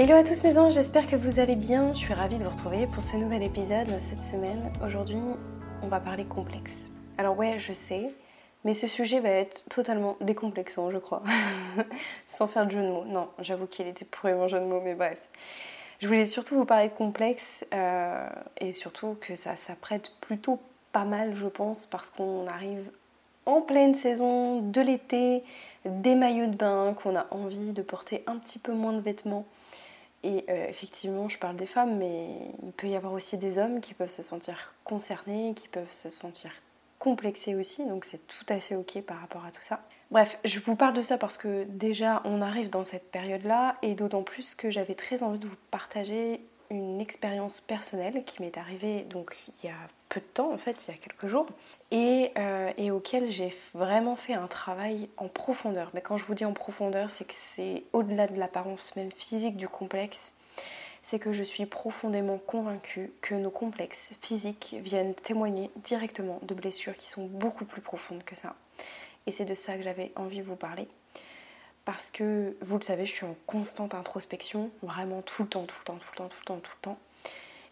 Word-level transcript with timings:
Hello 0.00 0.14
à 0.14 0.22
tous 0.22 0.44
mes 0.44 0.56
anges, 0.56 0.74
j'espère 0.74 1.10
que 1.10 1.16
vous 1.16 1.40
allez 1.40 1.56
bien. 1.56 1.88
Je 1.88 1.94
suis 1.94 2.14
ravie 2.14 2.38
de 2.38 2.44
vous 2.44 2.50
retrouver 2.50 2.86
pour 2.86 3.02
ce 3.02 3.16
nouvel 3.16 3.42
épisode 3.42 3.88
cette 4.00 4.24
semaine. 4.24 4.70
Aujourd'hui, 4.86 5.18
on 5.82 5.88
va 5.88 5.98
parler 5.98 6.24
complexe. 6.24 6.86
Alors 7.18 7.36
ouais, 7.36 7.58
je 7.58 7.72
sais, 7.72 8.06
mais 8.64 8.74
ce 8.74 8.86
sujet 8.86 9.18
va 9.18 9.30
être 9.30 9.64
totalement 9.68 10.16
décomplexant, 10.20 10.92
je 10.92 10.98
crois. 10.98 11.24
Sans 12.28 12.46
faire 12.46 12.66
de 12.66 12.70
jeu 12.70 12.80
de 12.80 12.86
mots. 12.86 13.06
Non, 13.06 13.26
j'avoue 13.40 13.66
qu'il 13.66 13.88
était 13.88 14.04
pour 14.04 14.30
mon 14.30 14.46
jeu 14.46 14.60
de 14.60 14.66
mots, 14.66 14.80
mais 14.80 14.94
bref. 14.94 15.18
Je 15.98 16.06
voulais 16.06 16.26
surtout 16.26 16.54
vous 16.54 16.64
parler 16.64 16.90
de 16.90 16.94
complexe 16.94 17.66
euh, 17.74 18.28
et 18.58 18.70
surtout 18.70 19.16
que 19.20 19.34
ça 19.34 19.56
s'apprête 19.56 20.12
plutôt 20.20 20.60
pas 20.92 21.06
mal, 21.06 21.34
je 21.34 21.48
pense, 21.48 21.86
parce 21.86 22.08
qu'on 22.08 22.46
arrive 22.46 22.88
en 23.46 23.62
pleine 23.62 23.96
saison 23.96 24.60
de 24.60 24.80
l'été, 24.80 25.42
des 25.84 26.14
maillots 26.14 26.46
de 26.46 26.56
bain, 26.56 26.94
qu'on 27.02 27.16
a 27.16 27.26
envie 27.32 27.72
de 27.72 27.82
porter 27.82 28.22
un 28.28 28.36
petit 28.36 28.60
peu 28.60 28.72
moins 28.72 28.92
de 28.92 29.00
vêtements 29.00 29.44
et 30.24 30.44
euh, 30.48 30.66
effectivement, 30.68 31.28
je 31.28 31.38
parle 31.38 31.56
des 31.56 31.66
femmes, 31.66 31.96
mais 31.98 32.28
il 32.64 32.72
peut 32.72 32.88
y 32.88 32.96
avoir 32.96 33.12
aussi 33.12 33.38
des 33.38 33.58
hommes 33.58 33.80
qui 33.80 33.94
peuvent 33.94 34.10
se 34.10 34.22
sentir 34.22 34.74
concernés, 34.84 35.54
qui 35.54 35.68
peuvent 35.68 35.92
se 35.92 36.10
sentir 36.10 36.50
complexés 36.98 37.54
aussi, 37.54 37.86
donc 37.86 38.04
c'est 38.04 38.26
tout 38.26 38.44
à 38.48 38.58
fait 38.58 38.74
ok 38.74 39.00
par 39.02 39.20
rapport 39.20 39.44
à 39.44 39.52
tout 39.52 39.62
ça. 39.62 39.80
Bref, 40.10 40.38
je 40.44 40.58
vous 40.58 40.74
parle 40.74 40.94
de 40.94 41.02
ça 41.02 41.18
parce 41.18 41.36
que 41.36 41.64
déjà 41.64 42.22
on 42.24 42.42
arrive 42.42 42.70
dans 42.70 42.82
cette 42.82 43.10
période-là, 43.10 43.76
et 43.82 43.94
d'autant 43.94 44.22
plus 44.22 44.54
que 44.54 44.70
j'avais 44.70 44.94
très 44.94 45.22
envie 45.22 45.38
de 45.38 45.46
vous 45.46 45.56
partager 45.70 46.40
une 46.70 47.00
expérience 47.00 47.60
personnelle 47.60 48.24
qui 48.24 48.42
m'est 48.42 48.58
arrivée 48.58 49.02
donc 49.02 49.36
il 49.62 49.68
y 49.68 49.70
a 49.70 49.76
peu 50.08 50.20
de 50.20 50.26
temps 50.26 50.52
en 50.52 50.58
fait, 50.58 50.86
il 50.86 50.90
y 50.90 50.94
a 50.94 50.98
quelques 50.98 51.26
jours, 51.26 51.46
et, 51.90 52.32
euh, 52.36 52.72
et 52.76 52.90
auquel 52.90 53.30
j'ai 53.30 53.54
vraiment 53.74 54.16
fait 54.16 54.34
un 54.34 54.46
travail 54.46 55.08
en 55.16 55.28
profondeur. 55.28 55.90
Mais 55.94 56.00
quand 56.00 56.16
je 56.16 56.24
vous 56.24 56.34
dis 56.34 56.44
en 56.44 56.52
profondeur, 56.52 57.10
c'est 57.10 57.26
que 57.26 57.34
c'est 57.54 57.84
au-delà 57.92 58.26
de 58.26 58.38
l'apparence 58.38 58.96
même 58.96 59.12
physique 59.12 59.56
du 59.56 59.68
complexe, 59.68 60.32
c'est 61.02 61.18
que 61.18 61.32
je 61.32 61.42
suis 61.42 61.66
profondément 61.66 62.38
convaincue 62.38 63.12
que 63.22 63.34
nos 63.34 63.50
complexes 63.50 64.10
physiques 64.20 64.76
viennent 64.80 65.14
témoigner 65.14 65.70
directement 65.76 66.38
de 66.42 66.54
blessures 66.54 66.96
qui 66.96 67.08
sont 67.08 67.26
beaucoup 67.26 67.64
plus 67.64 67.80
profondes 67.80 68.24
que 68.24 68.36
ça. 68.36 68.54
Et 69.26 69.32
c'est 69.32 69.44
de 69.44 69.54
ça 69.54 69.76
que 69.76 69.82
j'avais 69.82 70.12
envie 70.16 70.38
de 70.38 70.44
vous 70.44 70.56
parler 70.56 70.88
parce 71.88 72.10
que 72.10 72.54
vous 72.60 72.76
le 72.76 72.82
savez, 72.82 73.06
je 73.06 73.12
suis 73.12 73.24
en 73.24 73.34
constante 73.46 73.94
introspection, 73.94 74.70
vraiment 74.82 75.22
tout 75.22 75.44
le 75.44 75.48
temps, 75.48 75.64
tout 75.64 75.74
le 75.80 75.84
temps, 75.86 75.96
tout 75.96 76.08
le 76.12 76.16
temps, 76.18 76.28
tout 76.28 76.36
le 76.38 76.44
temps, 76.44 76.58
tout 76.58 76.72
le 76.76 76.82
temps, 76.82 76.98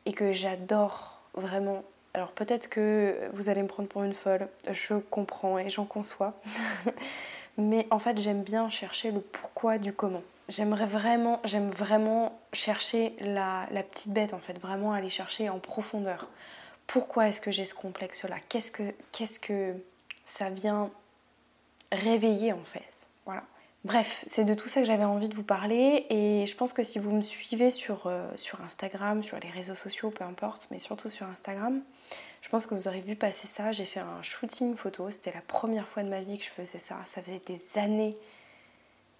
et 0.06 0.14
que 0.14 0.32
j'adore 0.32 1.20
vraiment. 1.34 1.84
Alors 2.14 2.30
peut-être 2.30 2.70
que 2.70 3.28
vous 3.34 3.50
allez 3.50 3.60
me 3.60 3.68
prendre 3.68 3.90
pour 3.90 4.04
une 4.04 4.14
folle, 4.14 4.48
je 4.72 4.94
comprends 4.94 5.58
et 5.58 5.68
j'en 5.68 5.84
conçois, 5.84 6.32
mais 7.58 7.86
en 7.90 7.98
fait 7.98 8.18
j'aime 8.18 8.42
bien 8.42 8.70
chercher 8.70 9.10
le 9.10 9.20
pourquoi 9.20 9.76
du 9.76 9.92
comment. 9.92 10.22
J'aimerais 10.48 10.86
vraiment, 10.86 11.42
j'aime 11.44 11.68
vraiment 11.68 12.40
chercher 12.54 13.14
la, 13.20 13.68
petite 13.92 14.14
bête 14.14 14.32
en 14.32 14.38
fait, 14.38 14.58
vraiment 14.58 14.94
aller 14.94 15.10
chercher 15.10 15.50
en 15.50 15.58
profondeur. 15.58 16.26
Pourquoi 16.86 17.28
est-ce 17.28 17.42
que 17.42 17.50
j'ai 17.50 17.66
ce 17.66 17.74
complexe-là? 17.74 18.36
Qu'est-ce 18.48 18.72
que, 18.72 18.94
qu'est-ce 19.12 19.38
que 19.38 19.74
ça 20.24 20.48
vient 20.48 20.90
réveiller 21.92 22.54
en 22.54 22.64
fait? 22.64 23.06
Voilà. 23.26 23.42
Bref, 23.86 24.24
c'est 24.26 24.42
de 24.42 24.52
tout 24.52 24.68
ça 24.68 24.80
que 24.80 24.86
j'avais 24.88 25.04
envie 25.04 25.28
de 25.28 25.36
vous 25.36 25.44
parler 25.44 26.06
et 26.10 26.44
je 26.44 26.56
pense 26.56 26.72
que 26.72 26.82
si 26.82 26.98
vous 26.98 27.12
me 27.12 27.22
suivez 27.22 27.70
sur, 27.70 28.08
euh, 28.08 28.28
sur 28.34 28.60
Instagram, 28.62 29.22
sur 29.22 29.38
les 29.38 29.48
réseaux 29.48 29.76
sociaux, 29.76 30.10
peu 30.10 30.24
importe, 30.24 30.66
mais 30.72 30.80
surtout 30.80 31.08
sur 31.08 31.24
Instagram, 31.24 31.80
je 32.42 32.48
pense 32.48 32.66
que 32.66 32.74
vous 32.74 32.88
aurez 32.88 33.00
vu 33.00 33.14
passer 33.14 33.46
ça. 33.46 33.70
J'ai 33.70 33.84
fait 33.84 34.00
un 34.00 34.20
shooting 34.22 34.74
photo, 34.74 35.08
c'était 35.12 35.32
la 35.32 35.40
première 35.40 35.86
fois 35.86 36.02
de 36.02 36.08
ma 36.08 36.18
vie 36.18 36.36
que 36.36 36.44
je 36.44 36.50
faisais 36.50 36.80
ça. 36.80 36.96
Ça 37.06 37.22
faisait 37.22 37.40
des 37.46 37.62
années. 37.76 38.16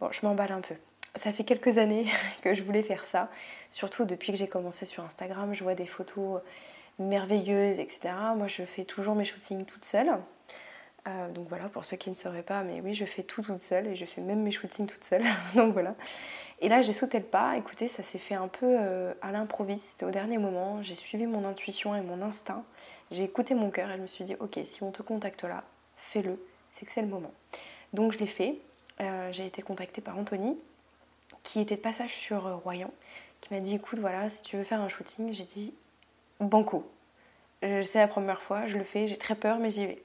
Bon, 0.00 0.10
je 0.10 0.27
m'emballe 0.27 0.50
un 0.50 0.62
peu. 0.62 0.75
Ça 1.15 1.33
fait 1.33 1.44
quelques 1.44 1.78
années 1.78 2.06
que 2.43 2.53
je 2.53 2.65
voulais 2.65 2.83
faire 2.83 3.04
ça, 3.04 3.31
surtout 3.71 4.04
depuis 4.04 4.33
que 4.33 4.38
j'ai 4.38 4.48
commencé 4.48 4.84
sur 4.84 5.04
Instagram. 5.04 5.54
Je 5.54 5.62
vois 5.62 5.77
des 5.77 5.87
photos 5.87 6.41
merveilleuses, 6.98 7.78
etc. 7.78 8.15
Moi, 8.37 8.48
je 8.48 8.65
fais 8.65 8.83
toujours 8.83 9.15
mes 9.15 9.25
shootings 9.25 9.65
toute 9.65 9.84
seule. 9.84 10.10
Euh, 11.06 11.30
donc 11.30 11.48
voilà, 11.48 11.68
pour 11.68 11.84
ceux 11.84 11.96
qui 11.96 12.10
ne 12.10 12.14
sauraient 12.14 12.42
pas, 12.42 12.62
mais 12.62 12.80
oui, 12.80 12.94
je 12.94 13.04
fais 13.04 13.22
tout 13.22 13.42
toute 13.42 13.60
seule 13.60 13.86
et 13.86 13.94
je 13.94 14.04
fais 14.04 14.20
même 14.20 14.42
mes 14.42 14.50
shootings 14.50 14.86
toute 14.86 15.04
seule. 15.04 15.24
donc 15.54 15.72
voilà. 15.72 15.94
Et 16.60 16.68
là, 16.68 16.82
j'ai 16.82 16.92
sauté 16.92 17.18
le 17.18 17.24
pas. 17.24 17.56
Écoutez, 17.56 17.86
ça 17.86 18.02
s'est 18.02 18.18
fait 18.18 18.34
un 18.34 18.48
peu 18.48 18.66
euh, 18.66 19.12
à 19.20 19.30
l'improviste, 19.30 20.02
au 20.02 20.10
dernier 20.10 20.38
moment. 20.38 20.82
J'ai 20.82 20.94
suivi 20.94 21.26
mon 21.26 21.44
intuition 21.44 21.94
et 21.94 22.00
mon 22.00 22.22
instinct. 22.22 22.64
J'ai 23.10 23.24
écouté 23.24 23.54
mon 23.54 23.70
cœur 23.70 23.90
et 23.90 23.96
je 23.96 24.02
me 24.02 24.06
suis 24.06 24.24
dit, 24.24 24.36
ok, 24.40 24.58
si 24.64 24.82
on 24.82 24.90
te 24.90 25.02
contacte 25.02 25.44
là, 25.44 25.64
fais-le. 25.96 26.42
C'est 26.72 26.86
que 26.86 26.92
c'est 26.92 27.02
le 27.02 27.08
moment. 27.08 27.32
Donc 27.92 28.12
je 28.12 28.18
l'ai 28.18 28.26
fait. 28.26 28.56
Euh, 29.00 29.30
j'ai 29.32 29.46
été 29.46 29.62
contactée 29.62 30.00
par 30.00 30.18
Anthony, 30.18 30.56
qui 31.42 31.60
était 31.60 31.76
de 31.76 31.80
passage 31.80 32.14
sur 32.14 32.42
Royan, 32.62 32.90
qui 33.42 33.52
m'a 33.52 33.60
dit, 33.60 33.74
écoute, 33.74 33.98
voilà, 33.98 34.30
si 34.30 34.42
tu 34.42 34.56
veux 34.56 34.64
faire 34.64 34.80
un 34.80 34.88
shooting, 34.88 35.32
j'ai 35.34 35.44
dit, 35.44 35.74
banco. 36.40 36.90
C'est 37.60 37.96
la 37.96 38.08
première 38.08 38.42
fois, 38.42 38.66
je 38.66 38.78
le 38.78 38.84
fais, 38.84 39.06
j'ai 39.06 39.16
très 39.16 39.34
peur, 39.34 39.58
mais 39.58 39.70
j'y 39.70 39.86
vais. 39.86 40.02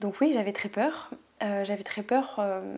Donc 0.00 0.14
oui, 0.20 0.32
j'avais 0.32 0.52
très 0.52 0.68
peur. 0.68 1.10
Euh, 1.42 1.64
j'avais 1.64 1.82
très 1.82 2.02
peur. 2.02 2.36
Euh, 2.38 2.76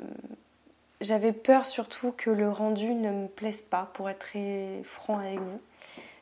j'avais 1.00 1.32
peur 1.32 1.66
surtout 1.66 2.12
que 2.12 2.30
le 2.30 2.50
rendu 2.50 2.94
ne 2.94 3.10
me 3.10 3.28
plaise 3.28 3.62
pas, 3.62 3.90
pour 3.94 4.10
être 4.10 4.20
très 4.20 4.82
franc 4.84 5.18
avec 5.18 5.38
vous. 5.38 5.60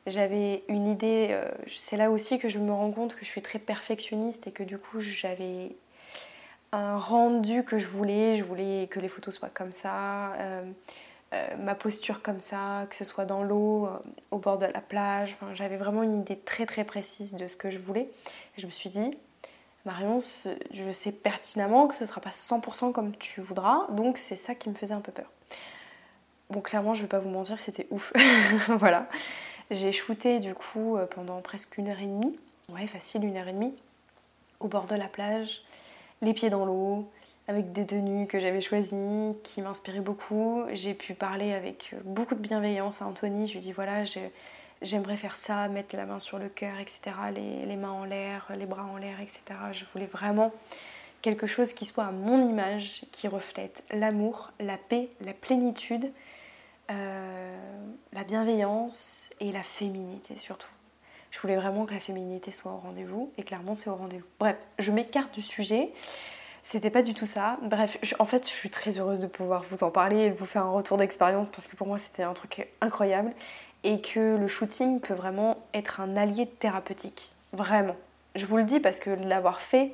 J'avais 0.07 0.63
une 0.69 0.87
idée, 0.87 1.29
euh, 1.31 1.51
c'est 1.69 1.97
là 1.97 2.11
aussi 2.11 2.39
que 2.39 2.49
je 2.49 2.59
me 2.59 2.73
rends 2.73 2.91
compte 2.91 3.15
que 3.15 3.25
je 3.25 3.31
suis 3.31 3.43
très 3.43 3.59
perfectionniste 3.59 4.47
et 4.47 4.51
que 4.51 4.63
du 4.63 4.79
coup 4.79 5.01
j'avais 5.01 5.77
un 6.73 6.97
rendu 6.97 7.65
que 7.65 7.79
je 7.79 7.87
voulais. 7.87 8.37
Je 8.37 8.45
voulais 8.45 8.89
que 8.91 9.01
les 9.01 9.09
photos 9.09 9.35
soient 9.35 9.51
comme 9.51 9.73
ça, 9.73 10.33
ma 11.59 11.75
posture 11.75 12.23
comme 12.23 12.41
ça, 12.41 12.87
que 12.91 12.97
ce 12.97 13.05
soit 13.05 13.25
dans 13.27 13.43
l'eau, 13.43 13.89
au 14.31 14.39
bord 14.39 14.59
de 14.59 14.67
la 14.67 14.81
plage. 14.81 15.37
j'avais 15.55 15.77
vraiment 15.77 16.03
une 16.03 16.21
idée 16.21 16.39
très 16.39 16.65
très 16.67 16.85
précise 16.85 17.35
de 17.35 17.49
ce 17.49 17.57
que 17.57 17.71
je 17.71 17.79
voulais. 17.79 18.09
je 18.57 18.67
me 18.67 18.71
suis 18.71 18.89
dit, 18.91 19.17
Marion, 19.87 20.21
je 20.73 20.93
sais 20.93 21.13
pertinemment 21.13 21.89
que 21.89 21.95
ce 21.95 22.05
ne 22.05 22.09
sera 22.09 22.21
pas 22.21 22.31
100% 22.31 22.93
comme 22.93 23.17
tu 23.17 23.41
voudras, 23.41 23.87
donc 23.91 24.19
c'est 24.19 24.37
ça 24.37 24.55
qui 24.55 24.69
me 24.69 24.75
faisait 24.75 24.95
un 24.95 25.01
peu 25.01 25.13
peur. 25.13 25.31
Bon, 26.51 26.61
clairement, 26.61 26.95
je 26.95 27.01
ne 27.01 27.05
vais 27.05 27.09
pas 27.09 27.19
vous 27.19 27.31
mentir, 27.31 27.59
c'était 27.61 27.87
ouf. 27.91 28.13
voilà. 28.69 29.09
J'ai 29.71 29.93
shooté 29.93 30.41
du 30.41 30.55
coup 30.55 30.97
euh, 30.97 31.07
pendant 31.07 31.41
presque 31.41 31.79
une 31.79 31.89
heure 31.89 32.01
et 32.01 32.07
demie, 32.07 32.39
ouais, 32.71 32.87
facile, 32.89 33.25
une 33.25 33.37
heure 33.37 33.49
et 33.49 33.53
demie, 33.53 33.75
au 34.59 34.67
bord 34.67 34.87
de 34.87 34.97
la 34.97 35.07
plage, 35.07 35.63
les 36.23 36.35
pieds 36.35 36.51
dans 36.51 36.65
l'eau, 36.65 37.09
avec 37.47 37.73
des 37.73 37.87
tenues 37.87 38.27
que 38.27 38.39
j'avais 38.39 38.61
choisies, 38.61 39.35
qui 39.45 39.63
m'inspiraient 39.63 40.01
beaucoup. 40.01 40.65
J'ai 40.73 40.95
pu 40.95 41.15
parler 41.15 41.53
avec 41.53 41.95
beaucoup 42.05 42.35
de 42.35 42.41
bienveillance 42.41 43.01
à 43.01 43.07
Anthony. 43.07 43.47
Je 43.49 43.55
lui 43.55 43.61
dit 43.61 43.73
voilà, 43.73 44.05
j'aimerais 44.83 45.17
faire 45.17 45.37
ça, 45.37 45.69
mettre 45.69 45.97
la 45.97 46.07
main 46.07 46.19
sur 46.19 46.39
le 46.39 46.49
cœur, 46.49 46.79
etc., 46.79 47.01
les, 47.35 47.77
mains 47.77 47.91
en 47.91 48.05
l'air, 48.05 48.51
les 48.57 48.67
bras 48.67 48.85
en 48.85 48.97
l'air, 48.97 49.21
etc. 49.21 49.41
Je 49.73 49.85
voulais 49.93 50.07
vraiment 50.07 50.53
quelque 51.23 51.47
chose 51.47 51.73
qui 51.73 51.85
soit 51.85 52.05
à 52.05 52.13
mon 52.13 52.49
image, 52.49 53.05
qui 53.13 53.29
reflète 53.29 53.85
l'amour, 53.91 54.53
la 54.59 54.77
paix, 54.77 55.11
la 55.21 55.35
plénitude, 55.35 56.11
euh, 56.91 57.57
la 58.13 58.25
bienveillance 58.25 59.31
et 59.41 59.53
la 59.53 59.63
féminité 59.63 60.37
surtout. 60.37 60.71
Je 61.31 61.39
voulais 61.39 61.57
vraiment 61.57 61.87
que 61.87 61.95
la 61.95 62.01
féminité 62.01 62.51
soit 62.51 62.73
au 62.73 62.79
rendez-vous 62.79 63.33
et 63.39 63.45
clairement 63.45 63.75
c'est 63.77 63.91
au 63.91 63.95
rendez-vous. 63.95 64.27
Bref, 64.39 64.57
je 64.79 64.91
m'écarte 64.91 65.33
du 65.35 65.43
sujet. 65.43 65.93
C'était 66.65 66.91
pas 66.91 67.03
du 67.03 67.15
tout 67.15 67.27
ça. 67.27 67.59
Bref, 67.63 67.99
en 68.19 68.27
fait, 68.27 68.47
je 68.47 68.53
suis 68.53 68.71
très 68.71 68.99
heureuse 68.99 69.21
de 69.21 69.27
pouvoir 69.27 69.65
vous 69.71 69.83
en 69.83 69.91
parler 69.91 70.27
et 70.27 70.31
de 70.31 70.37
vous 70.37 70.47
faire 70.47 70.63
un 70.63 70.71
retour 70.71 70.99
d'expérience 70.99 71.49
parce 71.49 71.67
que 71.67 71.77
pour 71.77 71.87
moi, 71.87 71.99
c'était 71.99 72.23
un 72.23 72.35
truc 72.35 72.69
incroyable 72.81 73.33
et 73.85 74.01
que 74.01 74.37
le 74.37 74.49
shooting 74.49 75.01
peut 75.01 75.15
vraiment 75.15 75.59
être 75.75 76.01
un 76.01 76.17
allié 76.17 76.47
thérapeutique. 76.47 77.33
Vraiment. 77.53 77.97
Je 78.35 78.47
vous 78.47 78.57
le 78.57 78.65
dis 78.65 78.81
parce 78.81 79.01
que 79.01 79.11
l'avoir 79.11 79.61
fait, 79.61 79.93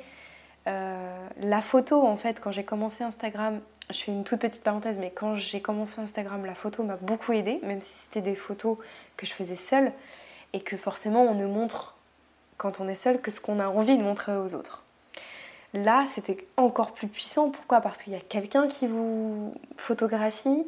euh, 0.67 1.29
la 1.41 1.63
photo 1.63 2.07
en 2.07 2.17
fait, 2.17 2.41
quand 2.41 2.51
j'ai 2.51 2.65
commencé 2.65 3.05
Instagram, 3.05 3.61
je 3.91 3.99
fais 3.99 4.13
une 4.13 4.25
toute 4.25 4.41
petite 4.41 4.63
parenthèse, 4.63 4.99
mais 4.99 5.11
quand 5.11 5.37
j'ai 5.37 5.61
commencé 5.61 6.01
Instagram, 6.01 6.45
la 6.45 6.55
photo 6.55 6.83
m'a 6.83 6.97
beaucoup 6.97 7.33
aidée, 7.33 7.61
même 7.63 7.81
si 7.81 7.95
c'était 7.95 8.21
des 8.21 8.35
photos 8.35 8.77
que 9.17 9.27
je 9.27 9.33
faisais 9.33 9.57
seule 9.57 9.93
et 10.53 10.61
que 10.61 10.77
forcément 10.77 11.23
on 11.23 11.35
ne 11.35 11.47
montre 11.47 11.97
quand 12.57 12.81
on 12.81 12.89
est 12.89 12.95
seul 12.97 13.21
que 13.21 13.31
ce 13.31 13.41
qu'on 13.41 13.61
a 13.61 13.69
envie 13.69 13.97
de 13.97 14.03
montrer 14.03 14.37
aux 14.37 14.55
autres. 14.55 14.83
Là, 15.75 16.05
c'était 16.15 16.47
encore 16.57 16.93
plus 16.93 17.07
puissant. 17.07 17.51
Pourquoi? 17.51 17.81
Parce 17.81 18.03
qu'il 18.03 18.13
y 18.13 18.17
a 18.17 18.21
quelqu'un 18.21 18.67
qui 18.67 18.87
vous 18.87 19.55
photographie 19.77 20.65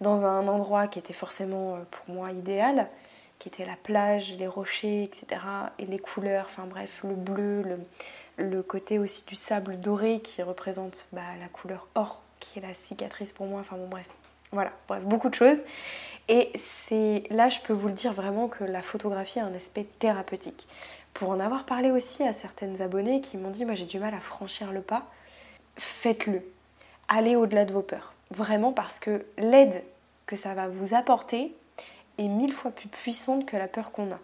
dans 0.00 0.24
un 0.24 0.46
endroit 0.48 0.86
qui 0.86 0.98
était 0.98 1.12
forcément 1.12 1.74
euh, 1.74 1.78
pour 1.90 2.14
moi 2.14 2.30
idéal, 2.30 2.88
qui 3.38 3.48
était 3.48 3.64
la 3.64 3.76
plage, 3.76 4.34
les 4.38 4.46
rochers, 4.46 5.04
etc. 5.04 5.40
Et 5.78 5.86
les 5.86 5.98
couleurs, 5.98 6.46
enfin 6.46 6.64
bref, 6.68 6.90
le 7.04 7.14
bleu, 7.14 7.64
le, 8.36 8.62
côté 8.62 8.98
aussi 8.98 9.24
du 9.26 9.36
sable 9.36 9.80
doré 9.80 10.20
qui 10.20 10.42
représente 10.42 11.06
bah, 11.12 11.22
la 11.40 11.48
couleur 11.48 11.86
or, 11.94 12.20
qui 12.40 12.58
est 12.58 12.62
la 12.62 12.74
cicatrice 12.74 13.32
pour 13.32 13.46
moi. 13.46 13.60
Enfin 13.60 13.76
bon, 13.76 13.88
bref. 13.88 14.06
Voilà, 14.52 14.72
bref, 14.88 15.02
beaucoup 15.02 15.28
de 15.28 15.34
choses. 15.34 15.58
Et 16.28 16.52
c'est 16.56 17.24
là, 17.30 17.48
je 17.48 17.60
peux 17.60 17.72
vous 17.72 17.88
le 17.88 17.94
dire 17.94 18.12
vraiment 18.12 18.48
que 18.48 18.64
la 18.64 18.82
photographie 18.82 19.40
a 19.40 19.44
un 19.44 19.54
aspect 19.54 19.86
thérapeutique. 19.98 20.66
Pour 21.14 21.30
en 21.30 21.40
avoir 21.40 21.64
parlé 21.64 21.90
aussi 21.90 22.22
à 22.22 22.32
certaines 22.32 22.80
abonnées 22.82 23.20
qui 23.20 23.38
m'ont 23.38 23.50
dit 23.50 23.64
Moi 23.64 23.74
j'ai 23.74 23.86
du 23.86 23.98
mal 23.98 24.14
à 24.14 24.20
franchir 24.20 24.72
le 24.72 24.82
pas, 24.82 25.06
faites-le. 25.76 26.42
Allez 27.08 27.34
au-delà 27.34 27.64
de 27.64 27.72
vos 27.72 27.82
peurs. 27.82 28.12
Vraiment 28.30 28.72
parce 28.72 28.98
que 28.98 29.24
l'aide 29.38 29.82
que 30.26 30.36
ça 30.36 30.54
va 30.54 30.68
vous 30.68 30.94
apporter 30.94 31.54
est 32.18 32.28
mille 32.28 32.52
fois 32.52 32.70
plus 32.70 32.88
puissante 32.88 33.46
que 33.46 33.56
la 33.56 33.68
peur 33.68 33.92
qu'on 33.92 34.10
a. 34.12 34.18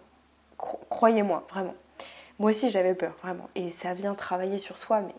Croyez-moi, 0.57 1.45
vraiment. 1.49 1.75
Moi 2.39 2.51
aussi 2.51 2.69
j'avais 2.69 2.93
peur, 2.93 3.13
vraiment. 3.23 3.49
Et 3.55 3.71
ça 3.71 3.93
vient 3.93 4.13
travailler 4.13 4.57
sur 4.57 4.77
soi, 4.77 5.01
mais 5.01 5.15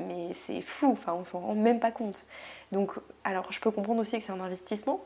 mais 0.00 0.32
c'est 0.32 0.62
fou, 0.62 0.92
enfin 0.92 1.12
on 1.12 1.24
s'en 1.24 1.40
rend 1.40 1.54
même 1.54 1.78
pas 1.78 1.90
compte. 1.90 2.24
Donc 2.72 2.92
alors 3.22 3.52
je 3.52 3.60
peux 3.60 3.70
comprendre 3.70 4.00
aussi 4.00 4.18
que 4.18 4.24
c'est 4.24 4.32
un 4.32 4.40
investissement. 4.40 5.00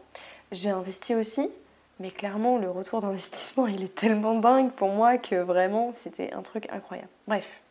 J'ai 0.53 0.71
investi 0.71 1.15
aussi, 1.15 1.51
mais 1.99 2.11
clairement 2.11 2.59
le 2.59 2.71
retour 2.71 3.01
d'investissement 3.01 3.67
il 3.69 3.83
est 3.83 3.95
tellement 3.95 4.39
dingue 4.39 4.71
pour 4.71 4.89
moi 4.89 5.19
que 5.19 5.37
vraiment 5.37 5.93
c'était 5.93 6.33
un 6.33 6.43
truc 6.43 6.69
incroyable. 6.71 7.11
Bref. 7.27 7.64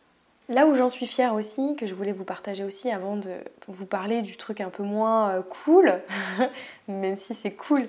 Là 0.48 0.66
où 0.66 0.74
j'en 0.74 0.90
suis 0.90 1.06
fière 1.06 1.34
aussi, 1.34 1.74
que 1.76 1.86
je 1.86 1.94
voulais 1.94 2.12
vous 2.12 2.24
partager 2.24 2.64
aussi 2.64 2.90
avant 2.90 3.16
de 3.16 3.32
vous 3.66 3.86
parler 3.86 4.20
du 4.20 4.36
truc 4.36 4.60
un 4.60 4.68
peu 4.68 4.82
moins 4.82 5.30
euh, 5.30 5.42
cool, 5.42 6.00
même 6.88 7.16
si 7.16 7.34
c'est 7.34 7.52
cool, 7.52 7.88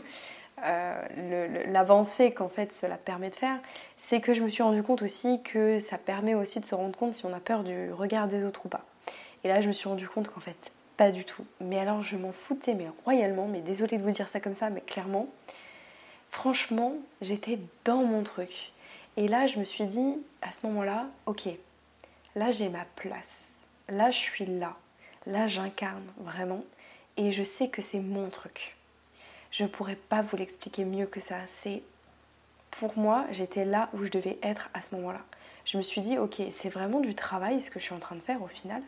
euh, 0.64 1.66
l'avancée 1.68 2.32
qu'en 2.32 2.48
fait 2.48 2.72
cela 2.72 2.96
permet 2.96 3.30
de 3.30 3.36
faire, 3.36 3.60
c'est 3.98 4.22
que 4.22 4.34
je 4.34 4.42
me 4.42 4.48
suis 4.48 4.64
rendu 4.64 4.84
compte 4.84 5.02
aussi 5.02 5.42
que 5.44 5.80
ça 5.80 5.98
permet 5.98 6.34
aussi 6.34 6.62
de 6.62 6.66
se 6.66 6.76
rendre 6.76 6.98
compte 6.98 7.14
si 7.14 7.26
on 7.26 7.34
a 7.34 7.42
peur 7.42 7.64
du 7.64 7.92
regard 7.92 8.30
des 8.30 8.46
autres 8.46 8.66
ou 8.66 8.70
pas. 8.70 8.86
Et 9.44 9.50
là, 9.50 9.60
je 9.60 9.68
me 9.68 9.74
suis 9.74 9.90
rendu 9.90 10.08
compte 10.08 10.30
qu'en 10.30 10.40
fait, 10.40 10.56
pas 10.96 11.12
du 11.12 11.26
tout. 11.26 11.46
Mais 11.60 11.78
alors, 11.78 12.02
je 12.02 12.16
m'en 12.16 12.32
foutais, 12.32 12.74
mais 12.74 12.88
royalement, 13.04 13.48
mais 13.48 13.60
désolée 13.60 13.98
de 13.98 14.04
vous 14.04 14.12
dire 14.12 14.28
ça 14.28 14.40
comme 14.40 14.54
ça, 14.54 14.70
mais 14.70 14.82
clairement, 14.82 15.28
franchement, 16.32 16.94
j'étais 17.22 17.60
dans 17.84 18.04
mon 18.04 18.24
truc. 18.24 18.72
Et 19.18 19.28
là, 19.28 19.46
je 19.46 19.60
me 19.60 19.66
suis 19.66 19.86
dit, 19.86 20.16
à 20.42 20.52
ce 20.52 20.66
moment-là, 20.68 21.06
ok, 21.26 21.50
là, 22.36 22.52
j'ai 22.52 22.70
ma 22.70 22.86
place. 22.96 23.50
Là, 23.90 24.12
je 24.12 24.18
suis 24.18 24.46
là. 24.46 24.76
Là, 25.26 25.48
j'incarne 25.48 26.06
vraiment. 26.18 26.64
Et 27.18 27.32
je 27.32 27.44
sais 27.44 27.70
que 27.70 27.82
c'est 27.82 28.00
mon 28.00 28.30
truc. 28.30 28.76
Je 29.52 29.64
ne 29.64 29.70
pourrais 29.70 29.96
pas 29.96 30.22
vous 30.22 30.38
l'expliquer 30.38 30.86
mieux 30.86 31.06
que 31.06 31.20
ça. 31.20 31.38
C'est 31.48 31.82
pour 32.72 32.98
moi, 32.98 33.26
j'étais 33.32 33.66
là 33.66 33.90
où 33.94 34.04
je 34.04 34.12
devais 34.12 34.38
être 34.44 34.70
à 34.74 34.82
ce 34.82 34.94
moment-là. 34.96 35.22
Je 35.64 35.78
me 35.78 35.82
suis 35.82 36.02
dit, 36.02 36.18
ok, 36.18 36.42
c'est 36.52 36.70
vraiment 36.70 37.00
du 37.00 37.16
travail 37.16 37.62
ce 37.62 37.72
que 37.72 37.80
je 37.80 37.86
suis 37.86 37.96
en 37.96 38.00
train 38.00 38.16
de 38.16 38.22
faire 38.22 38.42
au 38.44 38.48
final 38.48 38.82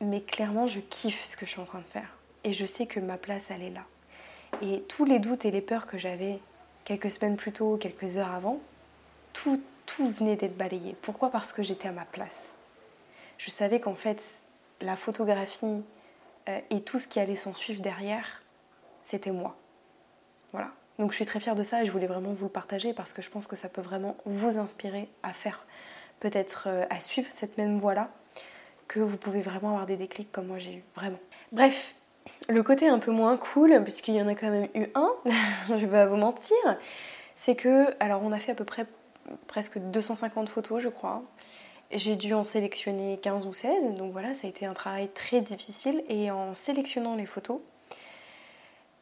mais 0.00 0.20
clairement, 0.20 0.66
je 0.66 0.80
kiffe 0.80 1.24
ce 1.24 1.36
que 1.36 1.46
je 1.46 1.50
suis 1.50 1.60
en 1.60 1.66
train 1.66 1.80
de 1.80 1.84
faire. 1.84 2.08
Et 2.44 2.52
je 2.52 2.64
sais 2.64 2.86
que 2.86 3.00
ma 3.00 3.18
place, 3.18 3.50
elle 3.50 3.62
est 3.62 3.70
là. 3.70 3.84
Et 4.62 4.82
tous 4.88 5.04
les 5.04 5.18
doutes 5.18 5.44
et 5.44 5.50
les 5.50 5.60
peurs 5.60 5.86
que 5.86 5.98
j'avais 5.98 6.40
quelques 6.84 7.10
semaines 7.10 7.36
plus 7.36 7.52
tôt, 7.52 7.76
quelques 7.76 8.16
heures 8.16 8.32
avant, 8.32 8.60
tout, 9.32 9.62
venait 9.98 10.36
d'être 10.36 10.56
balayé. 10.56 10.96
Pourquoi? 11.02 11.30
Parce 11.30 11.52
que 11.52 11.62
j'étais 11.62 11.88
à 11.88 11.92
ma 11.92 12.04
place. 12.04 12.58
Je 13.38 13.50
savais 13.50 13.80
qu'en 13.80 13.94
fait, 13.94 14.22
la 14.80 14.96
photographie 14.96 15.82
euh, 16.48 16.60
et 16.70 16.82
tout 16.82 16.98
ce 16.98 17.06
qui 17.06 17.20
allait 17.20 17.36
s'en 17.36 17.52
suivre 17.52 17.82
derrière, 17.82 18.42
c'était 19.04 19.30
moi. 19.30 19.56
Voilà. 20.52 20.70
Donc 20.98 21.12
je 21.12 21.16
suis 21.16 21.26
très 21.26 21.40
fière 21.40 21.54
de 21.54 21.62
ça 21.62 21.82
et 21.82 21.86
je 21.86 21.90
voulais 21.90 22.06
vraiment 22.06 22.32
vous 22.32 22.44
le 22.44 22.50
partager 22.50 22.92
parce 22.92 23.12
que 23.12 23.22
je 23.22 23.30
pense 23.30 23.46
que 23.46 23.56
ça 23.56 23.68
peut 23.68 23.80
vraiment 23.80 24.16
vous 24.26 24.58
inspirer 24.58 25.08
à 25.22 25.32
faire, 25.32 25.64
peut-être 26.20 26.64
euh, 26.66 26.84
à 26.90 27.00
suivre 27.00 27.30
cette 27.30 27.56
même 27.56 27.78
voie-là 27.78 28.10
que 28.86 29.00
vous 29.00 29.16
pouvez 29.16 29.40
vraiment 29.40 29.70
avoir 29.70 29.86
des 29.86 29.96
déclics 29.96 30.30
comme 30.32 30.48
moi 30.48 30.58
j'ai 30.58 30.74
eu, 30.74 30.84
vraiment. 30.96 31.18
Bref, 31.52 31.94
le 32.48 32.62
côté 32.62 32.88
un 32.88 32.98
peu 32.98 33.12
moins 33.12 33.36
cool, 33.36 33.82
puisqu'il 33.82 34.14
y 34.14 34.20
en 34.20 34.28
a 34.28 34.34
quand 34.34 34.50
même 34.50 34.68
eu 34.74 34.88
un, 34.94 35.10
je 35.68 35.74
vais 35.74 35.86
pas 35.86 36.06
vous 36.06 36.16
mentir, 36.16 36.56
c'est 37.34 37.54
que, 37.54 37.94
alors 38.00 38.22
on 38.22 38.32
a 38.32 38.38
fait 38.38 38.52
à 38.52 38.54
peu 38.54 38.64
près 38.64 38.86
presque 39.46 39.78
250 39.78 40.48
photos 40.48 40.82
je 40.82 40.88
crois. 40.88 41.22
J'ai 41.92 42.14
dû 42.16 42.34
en 42.34 42.44
sélectionner 42.44 43.18
15 43.20 43.46
ou 43.46 43.52
16, 43.52 43.94
donc 43.96 44.12
voilà, 44.12 44.32
ça 44.32 44.46
a 44.46 44.50
été 44.50 44.64
un 44.64 44.74
travail 44.74 45.08
très 45.08 45.40
difficile. 45.40 46.04
Et 46.08 46.30
en 46.30 46.54
sélectionnant 46.54 47.16
les 47.16 47.26
photos, 47.26 47.58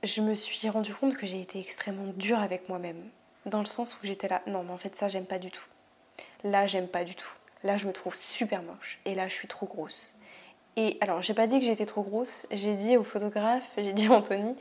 je 0.02 0.22
me 0.22 0.34
suis 0.34 0.68
rendu 0.70 0.94
compte 0.94 1.16
que 1.16 1.26
j'ai 1.26 1.40
été 1.40 1.60
extrêmement 1.60 2.12
dure 2.16 2.38
avec 2.38 2.68
moi-même. 2.68 3.02
Dans 3.44 3.60
le 3.60 3.66
sens 3.66 3.94
où 3.94 3.98
j'étais 4.06 4.28
là, 4.28 4.40
non 4.46 4.62
mais 4.62 4.72
en 4.72 4.78
fait 4.78 4.96
ça 4.96 5.08
j'aime 5.08 5.26
pas 5.26 5.38
du 5.38 5.50
tout. 5.50 5.66
Là 6.44 6.66
j'aime 6.66 6.88
pas 6.88 7.04
du 7.04 7.14
tout. 7.14 7.32
Là, 7.64 7.76
je 7.76 7.86
me 7.86 7.92
trouve 7.92 8.16
super 8.16 8.62
moche. 8.62 8.98
Et 9.04 9.14
là, 9.14 9.28
je 9.28 9.34
suis 9.34 9.48
trop 9.48 9.66
grosse. 9.66 10.14
Et 10.76 10.96
alors, 11.00 11.22
j'ai 11.22 11.34
pas 11.34 11.46
dit 11.46 11.58
que 11.58 11.66
j'étais 11.66 11.86
trop 11.86 12.02
grosse. 12.02 12.46
J'ai 12.52 12.74
dit 12.74 12.96
au 12.96 13.02
photographe, 13.02 13.68
j'ai 13.76 13.92
dit 13.92 14.06
à 14.06 14.12
Anthony, 14.12 14.54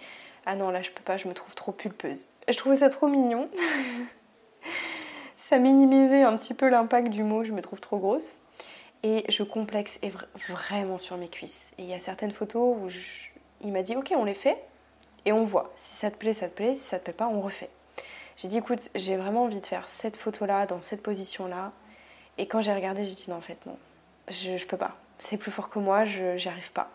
ah 0.46 0.56
non, 0.56 0.72
là, 0.72 0.82
je 0.82 0.90
peux 0.90 1.04
pas, 1.04 1.18
je 1.18 1.28
me 1.28 1.34
trouve 1.34 1.54
trop 1.54 1.72
pulpeuse. 1.72 2.22
Je 2.48 2.58
trouvais 2.58 2.78
ça 2.78 2.90
trop 2.90 3.08
mignon. 3.08 3.50
ça 5.48 5.60
minimisait 5.60 6.24
un 6.24 6.36
petit 6.36 6.54
peu 6.54 6.68
l'impact 6.68 7.08
du 7.08 7.24
mot, 7.24 7.46
je 7.46 7.54
me 7.54 7.62
trouve 7.62 7.80
trop 7.80 7.98
grosse. 7.98 8.34
Et 9.04 9.24
je 9.30 9.44
complexe 9.44 9.98
vraiment 10.50 10.98
sur 10.98 11.16
mes 11.16 11.30
cuisses. 11.30 11.72
Et 11.78 11.84
il 11.84 11.90
y 11.90 11.94
a 11.94 12.00
certaines 12.00 12.32
photos 12.32 12.76
où 12.78 12.90
il 13.64 13.72
m'a 13.72 13.82
dit, 13.82 13.96
ok, 13.96 14.12
on 14.18 14.26
les 14.26 14.34
fait 14.34 14.58
et 15.26 15.32
on 15.32 15.46
voit. 15.46 15.72
Si 15.74 15.96
ça 15.96 16.12
te 16.12 16.18
plaît, 16.18 16.34
ça 16.34 16.50
te 16.50 16.56
plaît. 16.56 16.76
Si 16.76 16.82
ça 16.82 17.00
te 17.00 17.06
plaît 17.06 17.14
pas, 17.14 17.28
on 17.28 17.40
refait. 17.40 17.70
J'ai 18.36 18.50
dit, 18.50 18.58
écoute, 18.58 18.90
j'ai 18.94 19.16
vraiment 19.16 19.44
envie 19.44 19.62
de 19.62 19.66
faire 19.66 19.88
cette 19.88 20.18
photo-là, 20.18 20.66
dans 20.66 20.82
cette 20.82 21.02
position-là. 21.02 21.72
Et 22.38 22.48
quand 22.48 22.60
j'ai 22.60 22.74
regardé, 22.74 23.06
j'ai 23.06 23.16
dit 23.16 23.26
non, 23.30 23.38
en 23.38 23.42
fait, 23.42 23.66
non, 23.66 23.78
je, 24.28 24.58
je 24.58 24.66
peux 24.66 24.78
pas. 24.78 24.98
C'est 25.18 25.38
plus 25.38 25.52
fort 25.52 25.70
que 25.70 25.80
moi, 25.80 26.04
je 26.04 26.36
n'y 26.36 26.48
arrive 26.48 26.74
pas. 26.74 26.90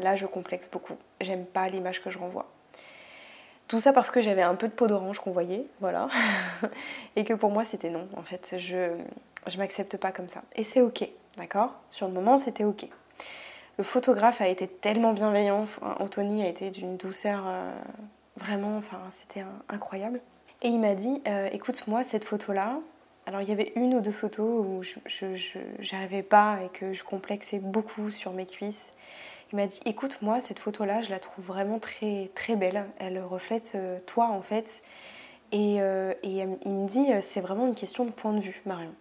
Là, 0.00 0.16
je 0.16 0.26
complexe 0.26 0.68
beaucoup. 0.70 0.96
J'aime 1.22 1.46
pas 1.46 1.68
l'image 1.70 2.02
que 2.02 2.10
je 2.10 2.18
renvoie. 2.18 2.46
Tout 3.68 3.80
ça 3.80 3.92
parce 3.92 4.10
que 4.10 4.20
j'avais 4.20 4.42
un 4.42 4.54
peu 4.54 4.68
de 4.68 4.72
peau 4.72 4.86
d'orange 4.86 5.18
qu'on 5.18 5.32
voyait, 5.32 5.66
voilà. 5.80 6.08
et 7.16 7.24
que 7.24 7.34
pour 7.34 7.50
moi, 7.50 7.64
c'était 7.64 7.90
non, 7.90 8.08
en 8.16 8.22
fait. 8.22 8.54
Je 8.58 8.96
je 9.46 9.58
m'accepte 9.58 9.96
pas 9.96 10.12
comme 10.12 10.28
ça. 10.28 10.42
Et 10.54 10.64
c'est 10.64 10.80
ok, 10.80 11.08
d'accord? 11.36 11.74
Sur 11.90 12.08
le 12.08 12.14
moment, 12.14 12.38
c'était 12.38 12.64
ok. 12.64 12.86
Le 13.78 13.84
photographe 13.84 14.40
a 14.40 14.48
été 14.48 14.66
tellement 14.66 15.12
bienveillant. 15.12 15.66
Anthony 16.00 16.42
a 16.42 16.48
été 16.48 16.70
d'une 16.70 16.96
douceur 16.96 17.44
euh, 17.46 17.70
vraiment, 18.36 18.76
enfin, 18.78 18.98
c'était 19.10 19.44
incroyable. 19.68 20.20
Et 20.62 20.68
il 20.68 20.80
m'a 20.80 20.94
dit, 20.94 21.22
euh, 21.28 21.48
écoute, 21.52 21.86
moi, 21.86 22.02
cette 22.02 22.24
photo-là, 22.24 22.78
alors 23.26 23.42
il 23.42 23.48
y 23.48 23.52
avait 23.52 23.72
une 23.76 23.94
ou 23.94 24.00
deux 24.00 24.12
photos 24.12 24.64
où 24.66 24.82
je 24.82 25.58
n'arrivais 25.92 26.22
pas 26.22 26.58
et 26.64 26.68
que 26.68 26.92
je 26.92 27.04
complexais 27.04 27.58
beaucoup 27.58 28.10
sur 28.10 28.32
mes 28.32 28.46
cuisses. 28.46 28.94
Il 29.52 29.56
m'a 29.56 29.66
dit 29.66 29.80
écoute 29.84 30.18
moi 30.22 30.40
cette 30.40 30.58
photo 30.58 30.84
là 30.84 31.02
je 31.02 31.10
la 31.10 31.18
trouve 31.18 31.44
vraiment 31.44 31.78
très 31.78 32.30
très 32.34 32.56
belle. 32.56 32.86
Elle 32.98 33.22
reflète 33.22 33.72
euh, 33.74 33.98
toi 34.06 34.28
en 34.28 34.42
fait. 34.42 34.82
Et, 35.52 35.80
euh, 35.80 36.12
et 36.22 36.38
il 36.64 36.70
me 36.70 36.88
dit 36.88 37.06
c'est 37.20 37.40
vraiment 37.40 37.66
une 37.66 37.74
question 37.74 38.04
de 38.04 38.10
point 38.10 38.32
de 38.32 38.40
vue 38.40 38.60
Marion. 38.66 38.92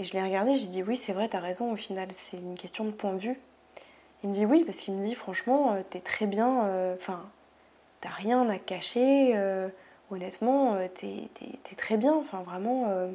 Et 0.00 0.04
je 0.04 0.12
l'ai 0.12 0.22
regardé, 0.22 0.56
j'ai 0.56 0.66
dit 0.66 0.82
oui 0.82 0.96
c'est 0.96 1.12
vrai 1.12 1.28
t'as 1.28 1.40
raison 1.40 1.72
au 1.72 1.76
final 1.76 2.08
c'est 2.12 2.36
une 2.36 2.56
question 2.56 2.84
de 2.84 2.90
point 2.90 3.12
de 3.12 3.18
vue. 3.18 3.38
Il 4.22 4.30
me 4.30 4.34
dit 4.34 4.46
oui 4.46 4.64
parce 4.64 4.78
qu'il 4.78 4.94
me 4.94 5.04
dit 5.04 5.14
franchement 5.14 5.74
euh, 5.74 5.82
t'es 5.88 6.00
très 6.00 6.26
bien, 6.26 6.94
enfin 6.94 7.24
t'as 8.00 8.10
rien 8.10 8.48
à 8.48 8.58
cacher 8.58 9.34
honnêtement, 10.10 10.74
euh, 10.74 10.88
t'es 10.94 11.28
es, 11.42 11.74
très 11.76 11.96
bien. 11.96 12.14
Enfin, 12.14 12.42
vraiment, 12.42 12.86
euh, 12.88 13.08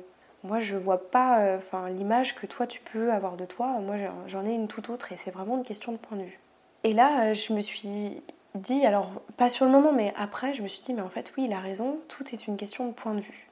moi, 0.44 0.60
je 0.60 0.76
vois 0.76 1.10
pas 1.10 1.40
euh, 1.40 1.60
l'image 1.90 2.36
que 2.36 2.46
toi, 2.46 2.68
tu 2.68 2.82
peux 2.82 3.12
avoir 3.12 3.38
de 3.38 3.46
toi. 3.46 3.68
Moi, 3.80 3.96
j'en 4.28 4.46
ai 4.46 4.54
une 4.54 4.68
toute 4.68 4.90
autre 4.90 5.12
et 5.12 5.18
c'est 5.18 5.32
vraiment 5.32 5.58
une 5.58 5.64
question 5.64 5.92
de 5.92 5.98
point 5.98 6.18
de 6.18 6.24
vue. 6.24 6.40
Et 6.84 6.94
là, 6.94 7.34
je 7.34 7.54
me 7.54 7.62
suis 7.62 8.22
dit, 8.56 8.86
alors, 8.86 9.22
pas 9.38 9.50
sur 9.50 9.66
le 9.66 9.72
moment, 9.72 9.94
mais 9.94 10.14
après, 10.18 10.54
je 10.54 10.62
me 10.62 10.68
suis 10.68 10.82
dit, 10.82 10.94
mais 10.94 11.02
en 11.02 11.10
fait, 11.10 11.32
oui, 11.38 11.46
il 11.46 11.54
a 11.54 11.60
raison, 11.60 12.00
tout 12.10 12.26
est 12.34 12.48
une 12.48 12.58
question 12.58 12.86
de 12.88 12.92
point 12.92 13.14
de 13.14 13.22
vue. 13.22 13.50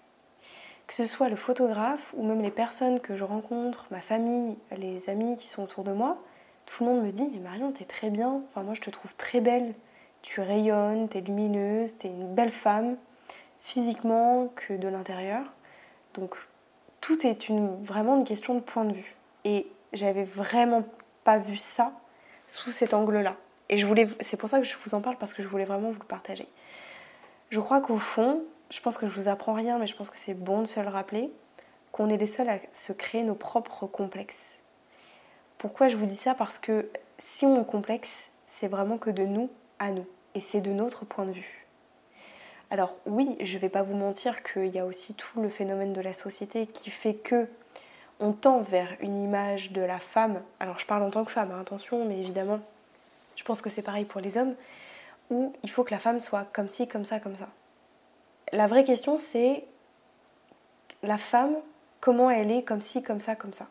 Que 0.88 0.94
ce 0.94 1.06
soit 1.06 1.30
le 1.30 1.38
photographe 1.38 2.14
ou 2.18 2.26
même 2.26 2.42
les 2.42 2.52
personnes 2.52 3.00
que 3.00 3.16
je 3.16 3.24
rencontre, 3.24 3.86
ma 3.92 4.02
famille, 4.02 4.58
les 4.78 5.10
amis 5.10 5.38
qui 5.38 5.48
sont 5.48 5.64
autour 5.64 5.86
de 5.86 5.94
moi, 5.94 6.18
tout 6.66 6.84
le 6.84 6.90
monde 6.90 7.06
me 7.06 7.12
dit, 7.12 7.28
mais 7.34 7.40
Marion, 7.40 7.72
t'es 7.72 7.86
très 7.86 8.10
bien. 8.10 8.42
Enfin, 8.50 8.64
moi, 8.64 8.74
je 8.74 8.82
te 8.82 8.90
trouve 8.90 9.16
très 9.16 9.40
belle. 9.40 9.74
Tu 10.22 10.42
rayonnes, 10.42 11.08
t'es 11.08 11.22
lumineuse, 11.22 11.98
t'es 11.98 12.10
une 12.10 12.36
belle 12.36 12.52
femme 12.52 12.98
physiquement 13.62 14.50
que 14.56 14.74
de 14.74 14.88
l'intérieur. 14.88 15.44
Donc 16.14 16.36
tout 17.02 17.26
est 17.26 17.50
vraiment 17.84 18.16
une 18.16 18.24
question 18.24 18.56
de 18.56 18.60
point 18.60 18.86
de 18.86 18.94
vue. 18.94 19.16
Et 19.44 19.68
j'avais 19.92 20.24
vraiment 20.24 20.84
pas 21.24 21.40
vu 21.40 21.58
ça 21.58 21.92
sous 22.48 22.72
cet 22.72 22.94
angle-là. 22.94 23.36
Et 23.70 23.84
c'est 24.22 24.38
pour 24.38 24.50
ça 24.50 24.60
que 24.60 24.66
je 24.66 24.76
vous 24.84 24.94
en 24.94 25.02
parle 25.02 25.18
parce 25.18 25.34
que 25.34 25.42
je 25.42 25.48
voulais 25.48 25.66
vraiment 25.66 25.92
vous 25.92 26.00
le 26.00 26.06
partager. 26.06 26.48
Je 27.50 27.60
crois 27.60 27.82
qu'au 27.82 27.98
fond, 27.98 28.44
je 28.70 28.80
pense 28.82 28.98
que 28.98 29.08
je 29.08 29.14
vous 29.14 29.28
apprends 29.28 29.54
rien, 29.54 29.78
mais 29.78 29.88
je 29.88 29.96
pense 29.96 30.10
que 30.10 30.18
c'est 30.18 30.34
bon 30.34 30.62
de 30.62 30.66
se 30.66 30.80
le 30.80 30.88
rappeler, 30.88 31.32
qu'on 31.92 32.10
est 32.10 32.18
les 32.18 32.28
seuls 32.28 32.50
à 32.50 32.60
se 32.74 32.94
créer 32.94 33.24
nos 33.24 33.36
propres 33.36 33.88
complexes. 33.88 34.50
Pourquoi 35.58 35.88
je 35.88 35.98
vous 35.98 36.06
dis 36.06 36.16
ça? 36.16 36.34
Parce 36.34 36.60
que 36.60 36.90
si 37.18 37.46
on 37.46 37.64
complexe, 37.64 38.30
c'est 38.48 38.68
vraiment 38.68 38.98
que 38.98 39.10
de 39.10 39.24
nous 39.24 39.50
à 39.80 39.92
nous. 39.92 40.06
Et 40.36 40.42
c'est 40.42 40.62
de 40.62 40.72
notre 40.72 41.06
point 41.06 41.26
de 41.26 41.32
vue. 41.32 41.61
Alors 42.72 42.96
oui, 43.06 43.36
je 43.42 43.56
ne 43.56 43.60
vais 43.60 43.70
pas 43.70 43.82
vous 43.82 43.96
mentir 43.96 44.44
qu'il 44.44 44.68
y 44.68 44.80
a 44.80 44.86
aussi 44.86 45.14
tout 45.14 45.42
le 45.42 45.50
phénomène 45.50 45.92
de 45.92 46.00
la 46.00 46.14
société 46.14 46.68
qui 46.68 46.90
fait 46.90 47.16
que 47.16 47.48
on 48.22 48.32
tend 48.32 48.62
vers 48.62 48.96
une 49.02 49.22
image 49.22 49.74
de 49.74 49.82
la 49.82 50.00
femme. 50.00 50.42
Alors 50.62 50.80
je 50.80 50.86
parle 50.86 51.04
en 51.04 51.12
tant 51.12 51.26
que 51.26 51.32
femme, 51.32 51.52
hein, 51.52 51.60
attention, 51.60 52.06
mais 52.06 52.18
évidemment, 52.20 52.62
je 53.36 53.44
pense 53.44 53.62
que 53.62 53.70
c'est 53.70 53.82
pareil 53.82 54.06
pour 54.06 54.22
les 54.22 54.38
hommes, 54.38 54.56
où 55.30 55.54
il 55.64 55.70
faut 55.70 55.84
que 55.84 55.92
la 55.92 56.00
femme 56.00 56.22
soit 56.22 56.46
comme 56.54 56.70
ci, 56.70 56.88
comme 56.88 57.04
ça, 57.04 57.20
comme 57.20 57.36
ça. 57.36 57.50
La 58.54 58.68
vraie 58.68 58.86
question 58.86 59.18
c'est 59.18 59.66
la 61.04 61.18
femme, 61.18 61.56
comment 62.00 62.30
elle 62.30 62.52
est 62.52 62.64
comme 62.64 62.82
ci, 62.82 63.04
comme 63.04 63.20
ça, 63.20 63.36
comme 63.36 63.54
ça. 63.54 63.68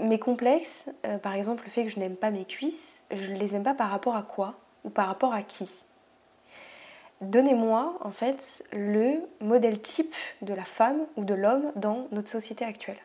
Mes 0.00 0.18
complexes, 0.18 0.90
euh, 1.06 1.16
par 1.16 1.32
exemple 1.32 1.64
le 1.64 1.70
fait 1.70 1.84
que 1.84 1.88
je 1.90 1.98
n'aime 1.98 2.16
pas 2.16 2.30
mes 2.30 2.44
cuisses, 2.44 3.02
je 3.10 3.32
ne 3.32 3.38
les 3.38 3.54
aime 3.54 3.64
pas 3.64 3.74
par 3.74 3.88
rapport 3.88 4.16
à 4.16 4.22
quoi 4.22 4.56
ou 4.84 4.90
par 4.90 5.06
rapport 5.06 5.32
à 5.32 5.42
qui? 5.42 5.70
Donnez-moi 7.24 7.96
en 8.00 8.10
fait 8.10 8.62
le 8.72 9.22
modèle 9.40 9.80
type 9.80 10.14
de 10.42 10.52
la 10.52 10.64
femme 10.64 11.06
ou 11.16 11.24
de 11.24 11.32
l'homme 11.32 11.72
dans 11.74 12.06
notre 12.12 12.28
société 12.28 12.64
actuelle. 12.64 12.98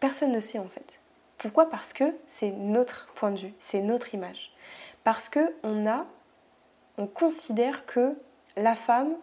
Personne 0.00 0.32
ne 0.32 0.40
sait 0.40 0.58
en 0.58 0.68
fait. 0.68 0.98
Pourquoi? 1.36 1.68
Parce 1.68 1.92
que 1.92 2.04
c'est 2.26 2.50
notre 2.50 3.08
point 3.14 3.30
de 3.30 3.38
vue, 3.38 3.54
c'est 3.58 3.82
notre 3.82 4.14
image. 4.14 4.52
Parce 5.04 5.28
que 5.28 5.54
on 5.62 5.86
a, 5.86 6.06
on 6.96 7.06
considère 7.06 7.84
que 7.84 8.16
la 8.56 8.74
femme 8.74 9.14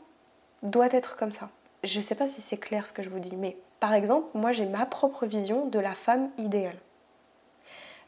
doit 0.61 0.93
être 0.93 1.17
comme 1.17 1.31
ça. 1.31 1.49
Je 1.83 1.97
ne 1.97 2.03
sais 2.03 2.15
pas 2.15 2.27
si 2.27 2.41
c'est 2.41 2.57
clair 2.57 2.85
ce 2.85 2.93
que 2.93 3.01
je 3.01 3.09
vous 3.09 3.19
dis, 3.19 3.35
mais 3.35 3.57
par 3.79 3.95
exemple, 3.95 4.27
moi 4.35 4.51
j'ai 4.51 4.67
ma 4.67 4.85
propre 4.85 5.25
vision 5.25 5.65
de 5.65 5.79
la 5.79 5.95
femme 5.95 6.29
idéale. 6.37 6.77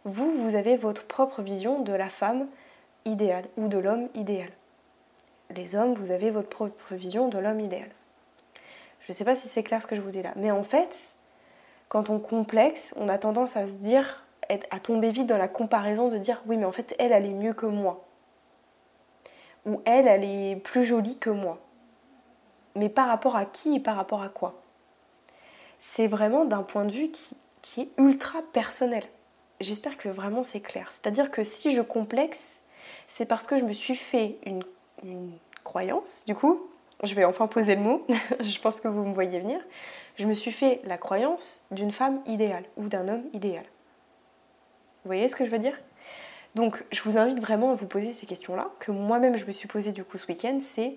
Vous, 0.03 0.31
vous 0.31 0.55
avez 0.55 0.75
votre 0.75 1.05
propre 1.07 1.41
vision 1.41 1.81
de 1.81 1.91
la 1.91 2.09
femme 2.09 2.47
idéale 3.05 3.45
ou 3.57 3.67
de 3.67 3.79
l'homme 3.79 4.09
idéal. 4.13 4.51
Les 5.51 5.75
hommes, 5.75 5.93
vous 5.93 6.11
avez 6.11 6.31
votre 6.31 6.49
propre 6.49 6.95
vision 6.95 7.29
de 7.29 7.37
l'homme 7.37 7.59
idéal. 7.59 7.89
Je 9.01 9.11
ne 9.11 9.13
sais 9.15 9.25
pas 9.25 9.35
si 9.35 9.47
c'est 9.47 9.63
clair 9.63 9.81
ce 9.81 9.87
que 9.87 9.95
je 9.95 10.01
vous 10.01 10.09
dis 10.09 10.23
là, 10.23 10.33
mais 10.35 10.51
en 10.51 10.63
fait, 10.63 10.97
quand 11.89 12.09
on 12.09 12.19
complexe, 12.19 12.93
on 12.97 13.07
a 13.07 13.17
tendance 13.17 13.55
à 13.55 13.67
se 13.67 13.73
dire, 13.73 14.23
à 14.49 14.79
tomber 14.79 15.09
vite 15.09 15.27
dans 15.27 15.37
la 15.37 15.47
comparaison 15.47 16.09
de 16.09 16.17
dire 16.17 16.41
oui, 16.47 16.57
mais 16.57 16.65
en 16.65 16.71
fait, 16.71 16.95
elle, 16.97 17.11
elle 17.11 17.25
est 17.25 17.33
mieux 17.33 17.53
que 17.53 17.67
moi. 17.67 18.03
Ou 19.65 19.81
elle, 19.85 20.07
elle 20.07 20.23
est 20.23 20.55
plus 20.55 20.85
jolie 20.85 21.17
que 21.17 21.29
moi. 21.29 21.59
Mais 22.75 22.89
par 22.89 23.07
rapport 23.07 23.35
à 23.35 23.45
qui 23.45 23.75
et 23.75 23.79
par 23.79 23.95
rapport 23.95 24.23
à 24.23 24.29
quoi? 24.29 24.61
C'est 25.79 26.07
vraiment 26.07 26.45
d'un 26.45 26.63
point 26.63 26.85
de 26.85 26.91
vue 26.91 27.09
qui, 27.09 27.37
qui 27.61 27.81
est 27.81 27.89
ultra 27.97 28.41
personnel. 28.53 29.03
J'espère 29.61 29.97
que 29.97 30.09
vraiment 30.09 30.43
c'est 30.43 30.59
clair. 30.59 30.91
C'est-à-dire 30.91 31.31
que 31.31 31.43
si 31.43 31.71
je 31.71 31.81
complexe, 31.81 32.61
c'est 33.07 33.25
parce 33.25 33.45
que 33.45 33.57
je 33.57 33.63
me 33.63 33.73
suis 33.73 33.95
fait 33.95 34.37
une, 34.45 34.63
une 35.03 35.31
croyance, 35.63 36.23
du 36.25 36.35
coup, 36.35 36.67
je 37.03 37.13
vais 37.15 37.25
enfin 37.25 37.47
poser 37.47 37.75
le 37.75 37.81
mot, 37.81 38.05
je 38.39 38.59
pense 38.59 38.79
que 38.81 38.87
vous 38.87 39.03
me 39.03 39.13
voyez 39.13 39.39
venir, 39.39 39.59
je 40.15 40.27
me 40.27 40.33
suis 40.33 40.51
fait 40.51 40.81
la 40.85 40.97
croyance 40.97 41.65
d'une 41.71 41.91
femme 41.91 42.21
idéale 42.25 42.63
ou 42.77 42.87
d'un 42.87 43.07
homme 43.07 43.23
idéal. 43.33 43.63
Vous 45.03 45.09
voyez 45.09 45.27
ce 45.27 45.35
que 45.35 45.45
je 45.45 45.51
veux 45.51 45.59
dire? 45.59 45.77
Donc 46.55 46.83
je 46.91 47.01
vous 47.03 47.17
invite 47.17 47.39
vraiment 47.39 47.71
à 47.71 47.75
vous 47.75 47.87
poser 47.87 48.11
ces 48.13 48.25
questions-là, 48.25 48.69
que 48.79 48.91
moi-même 48.91 49.35
je 49.35 49.45
me 49.45 49.51
suis 49.51 49.67
posé 49.67 49.91
du 49.91 50.03
coup 50.03 50.17
ce 50.17 50.27
week-end, 50.27 50.59
c'est 50.61 50.95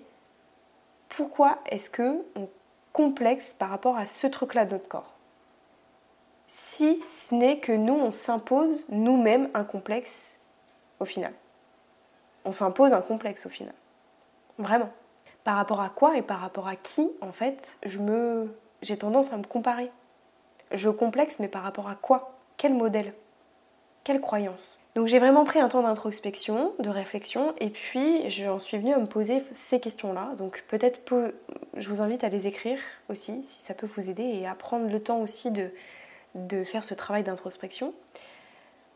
pourquoi 1.09 1.59
est-ce 1.65 1.89
que 1.89 2.23
on 2.35 2.47
complexe 2.93 3.53
par 3.59 3.69
rapport 3.69 3.97
à 3.97 4.05
ce 4.05 4.27
truc-là 4.27 4.65
de 4.65 4.71
notre 4.71 4.87
corps? 4.87 5.13
Si 6.47 7.01
ce 7.01 7.35
n'est 7.35 7.59
que 7.59 7.71
nous, 7.71 7.93
on 7.93 8.11
s'impose 8.11 8.85
nous-mêmes 8.89 9.49
un 9.53 9.63
complexe 9.63 10.37
au 10.99 11.05
final. 11.05 11.33
On 12.45 12.51
s'impose 12.51 12.93
un 12.93 13.01
complexe 13.01 13.45
au 13.45 13.49
final. 13.49 13.73
Vraiment. 14.59 14.89
Par 15.43 15.55
rapport 15.55 15.81
à 15.81 15.89
quoi 15.89 16.17
et 16.17 16.21
par 16.21 16.39
rapport 16.39 16.67
à 16.67 16.75
qui, 16.75 17.09
en 17.21 17.31
fait, 17.31 17.77
je 17.85 17.97
me 17.97 18.53
j'ai 18.81 18.97
tendance 18.97 19.31
à 19.33 19.37
me 19.37 19.43
comparer. 19.43 19.91
Je 20.71 20.89
complexe, 20.89 21.37
mais 21.39 21.47
par 21.47 21.63
rapport 21.63 21.89
à 21.89 21.95
quoi? 21.95 22.37
Quel 22.57 22.73
modèle? 22.73 23.13
Quelle 24.03 24.21
croyance? 24.21 24.79
Donc 24.95 25.07
j'ai 25.07 25.19
vraiment 25.19 25.43
pris 25.43 25.59
un 25.59 25.69
temps 25.69 25.81
d'introspection, 25.81 26.73
de 26.79 26.89
réflexion, 26.89 27.53
et 27.59 27.69
puis 27.69 28.29
j'en 28.29 28.59
suis 28.59 28.77
venue 28.77 28.93
à 28.93 28.97
me 28.97 29.05
poser 29.05 29.43
ces 29.51 29.79
questions-là. 29.79 30.31
Donc 30.37 30.63
peut-être 30.67 30.99
je 31.75 31.89
vous 31.89 32.01
invite 32.01 32.23
à 32.23 32.29
les 32.29 32.47
écrire 32.47 32.79
aussi, 33.09 33.43
si 33.43 33.61
ça 33.61 33.73
peut 33.73 33.87
vous 33.87 34.09
aider, 34.09 34.23
et 34.23 34.47
à 34.47 34.55
prendre 34.55 34.89
le 34.89 35.01
temps 35.01 35.19
aussi 35.19 35.51
de, 35.51 35.69
de 36.35 36.63
faire 36.63 36.83
ce 36.83 36.93
travail 36.93 37.23
d'introspection. 37.23 37.93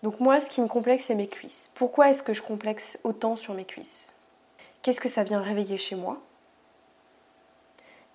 Donc 0.04 0.20
moi, 0.20 0.40
ce 0.40 0.50
qui 0.50 0.62
me 0.62 0.68
complexe, 0.68 1.06
c'est 1.08 1.16
mes 1.16 1.28
cuisses. 1.28 1.72
Pourquoi 1.76 2.10
est-ce 2.10 2.24
que 2.24 2.34
je 2.34 2.42
complexe 2.42 3.00
autant 3.04 3.36
sur 3.36 3.54
mes 3.54 3.66
cuisses? 3.66 4.13
Qu'est-ce 4.84 5.02
que 5.02 5.10
ça 5.10 5.24
vient 5.24 5.42
réveiller 5.42 5.78
chez 5.78 5.96
moi? 5.96 6.22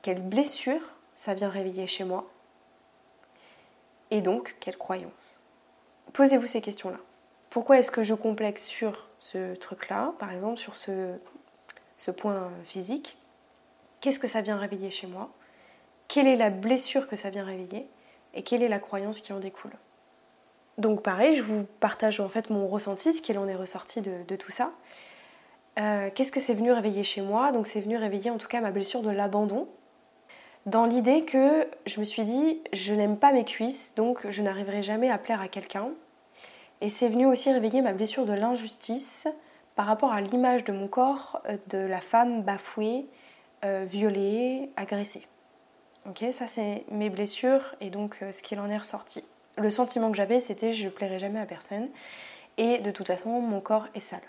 Quelle 0.02 0.22
blessure 0.22 0.82
ça 1.16 1.34
vient 1.34 1.48
réveiller 1.48 1.88
chez 1.88 2.04
moi? 2.04 2.30
Et 4.12 4.20
donc, 4.20 4.54
quelle 4.60 4.78
croyance? 4.78 5.40
Posez-vous 6.12 6.46
ces 6.46 6.60
questions-là. 6.60 6.98
Pourquoi 7.50 7.78
est-ce 7.78 7.90
que 7.90 8.04
je 8.04 8.14
complexe 8.14 8.64
sur 8.66 9.08
ce 9.18 9.54
truc-là, 9.56 10.12
par 10.18 10.32
exemple 10.32 10.58
sur 10.58 10.76
ce, 10.76 11.16
ce 11.96 12.10
point 12.10 12.50
physique? 12.66 13.18
Qu'est-ce 14.00 14.20
que 14.20 14.28
ça 14.28 14.42
vient 14.42 14.56
réveiller 14.56 14.90
chez 14.90 15.06
moi? 15.06 15.30
Quelle 16.06 16.26
est 16.26 16.36
la 16.36 16.50
blessure 16.50 17.08
que 17.08 17.16
ça 17.16 17.30
vient 17.30 17.44
réveiller? 17.44 17.86
Et 18.34 18.42
quelle 18.42 18.62
est 18.62 18.68
la 18.68 18.78
croyance 18.78 19.20
qui 19.20 19.32
en 19.32 19.40
découle? 19.40 19.72
Donc 20.78 21.02
pareil, 21.02 21.34
je 21.34 21.42
vous 21.42 21.66
partage 21.80 22.20
en 22.20 22.28
fait 22.28 22.50
mon 22.50 22.68
ressenti, 22.68 23.12
ce 23.12 23.20
qu'il 23.20 23.38
en 23.38 23.48
est 23.48 23.56
ressorti 23.56 24.00
de, 24.00 24.36
tout 24.36 24.52
ça. 24.52 24.70
Euh, 25.78 26.10
qu'est-ce 26.14 26.32
que 26.32 26.40
c'est 26.40 26.54
venu 26.54 26.72
réveiller 26.72 27.04
chez 27.04 27.22
moi? 27.22 27.52
Donc 27.52 27.66
c'est 27.66 27.80
venu 27.80 27.96
réveiller 27.96 28.30
en 28.30 28.38
tout 28.38 28.48
cas 28.48 28.60
ma 28.60 28.70
blessure 28.70 29.02
de 29.02 29.10
l'abandon, 29.10 29.68
dans 30.66 30.84
l'idée 30.84 31.24
que 31.24 31.66
je 31.86 32.00
me 32.00 32.04
suis 32.04 32.24
dit, 32.24 32.60
je 32.72 32.92
n'aime 32.92 33.16
pas 33.16 33.32
mes 33.32 33.44
cuisses, 33.44 33.94
donc 33.94 34.28
je 34.28 34.42
n'arriverai 34.42 34.82
jamais 34.82 35.10
à 35.10 35.16
plaire 35.16 35.40
à 35.40 35.48
quelqu'un. 35.48 35.90
Et 36.80 36.88
c'est 36.88 37.08
venu 37.08 37.26
aussi 37.26 37.50
réveiller 37.50 37.80
ma 37.80 37.92
blessure 37.92 38.26
de 38.26 38.32
l'injustice 38.32 39.28
par 39.76 39.86
rapport 39.86 40.12
à 40.12 40.20
l'image 40.20 40.64
de 40.64 40.72
mon 40.72 40.88
corps 40.88 41.40
euh, 41.48 41.56
de 41.68 41.78
la 41.78 42.00
femme 42.00 42.42
bafouée, 42.42 43.06
euh, 43.64 43.86
violée, 43.88 44.70
agressée. 44.76 45.26
Ok, 46.06 46.24
ça 46.32 46.46
c'est 46.46 46.84
mes 46.90 47.10
blessures 47.10 47.74
et 47.80 47.90
donc 47.90 48.18
ce 48.30 48.42
qu'il 48.42 48.60
en 48.60 48.68
est 48.68 48.78
ressorti. 48.78 49.24
Le 49.56 49.70
sentiment 49.70 50.10
que 50.10 50.16
j'avais 50.16 50.40
c'était 50.40 50.72
je 50.72 50.88
plairai 50.88 51.18
jamais 51.18 51.40
à 51.40 51.46
personne 51.46 51.88
et 52.56 52.78
de 52.78 52.90
toute 52.90 53.06
façon 53.06 53.40
mon 53.40 53.60
corps 53.60 53.88
est 53.94 54.00
sale 54.00 54.20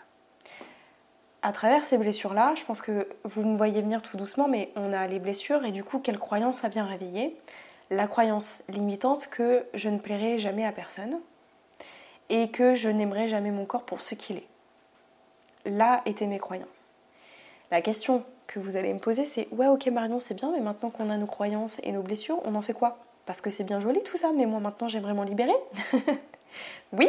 à 1.41 1.51
travers 1.51 1.83
ces 1.83 1.97
blessures-là, 1.97 2.53
je 2.55 2.63
pense 2.63 2.81
que 2.81 3.07
vous 3.23 3.43
me 3.43 3.57
voyez 3.57 3.81
venir 3.81 4.01
tout 4.01 4.17
doucement, 4.17 4.47
mais 4.47 4.71
on 4.75 4.91
a 4.93 5.07
les 5.07 5.19
blessures 5.19 5.63
et 5.65 5.71
du 5.71 5.83
coup, 5.83 5.99
quelle 5.99 6.19
croyance 6.19 6.57
ça 6.57 6.67
vient 6.67 6.85
réveiller? 6.85 7.35
La 7.89 8.07
croyance 8.07 8.63
limitante 8.67 9.27
que 9.27 9.65
je 9.73 9.89
ne 9.89 9.97
plairai 9.97 10.37
jamais 10.39 10.65
à 10.65 10.71
personne 10.71 11.19
et 12.29 12.49
que 12.49 12.75
je 12.75 12.89
n'aimerai 12.89 13.27
jamais 13.29 13.51
mon 13.51 13.65
corps 13.65 13.83
pour 13.83 14.01
ce 14.01 14.15
qu'il 14.15 14.37
est. 14.37 14.47
Là 15.65 16.01
étaient 16.05 16.27
mes 16.27 16.39
croyances. 16.39 16.91
La 17.71 17.81
question 17.81 18.23
que 18.47 18.59
vous 18.59 18.75
allez 18.75 18.93
me 18.93 18.99
poser, 18.99 19.25
c'est 19.25 19.47
Ouais, 19.51 19.67
ok, 19.67 19.87
Marion, 19.87 20.19
c'est 20.19 20.33
bien, 20.33 20.51
mais 20.51 20.59
maintenant 20.59 20.89
qu'on 20.89 21.09
a 21.09 21.17
nos 21.17 21.25
croyances 21.25 21.79
et 21.83 21.91
nos 21.91 22.01
blessures, 22.01 22.39
on 22.45 22.55
en 22.55 22.61
fait 22.61 22.73
quoi? 22.73 22.97
Parce 23.25 23.41
que 23.41 23.49
c'est 23.49 23.63
bien 23.63 23.79
joli 23.79 24.01
tout 24.03 24.17
ça, 24.17 24.31
mais 24.35 24.45
moi 24.45 24.59
maintenant 24.59 24.87
j'aimerais 24.87 25.13
m'en 25.13 25.23
libérer. 25.23 25.53
oui, 26.93 27.07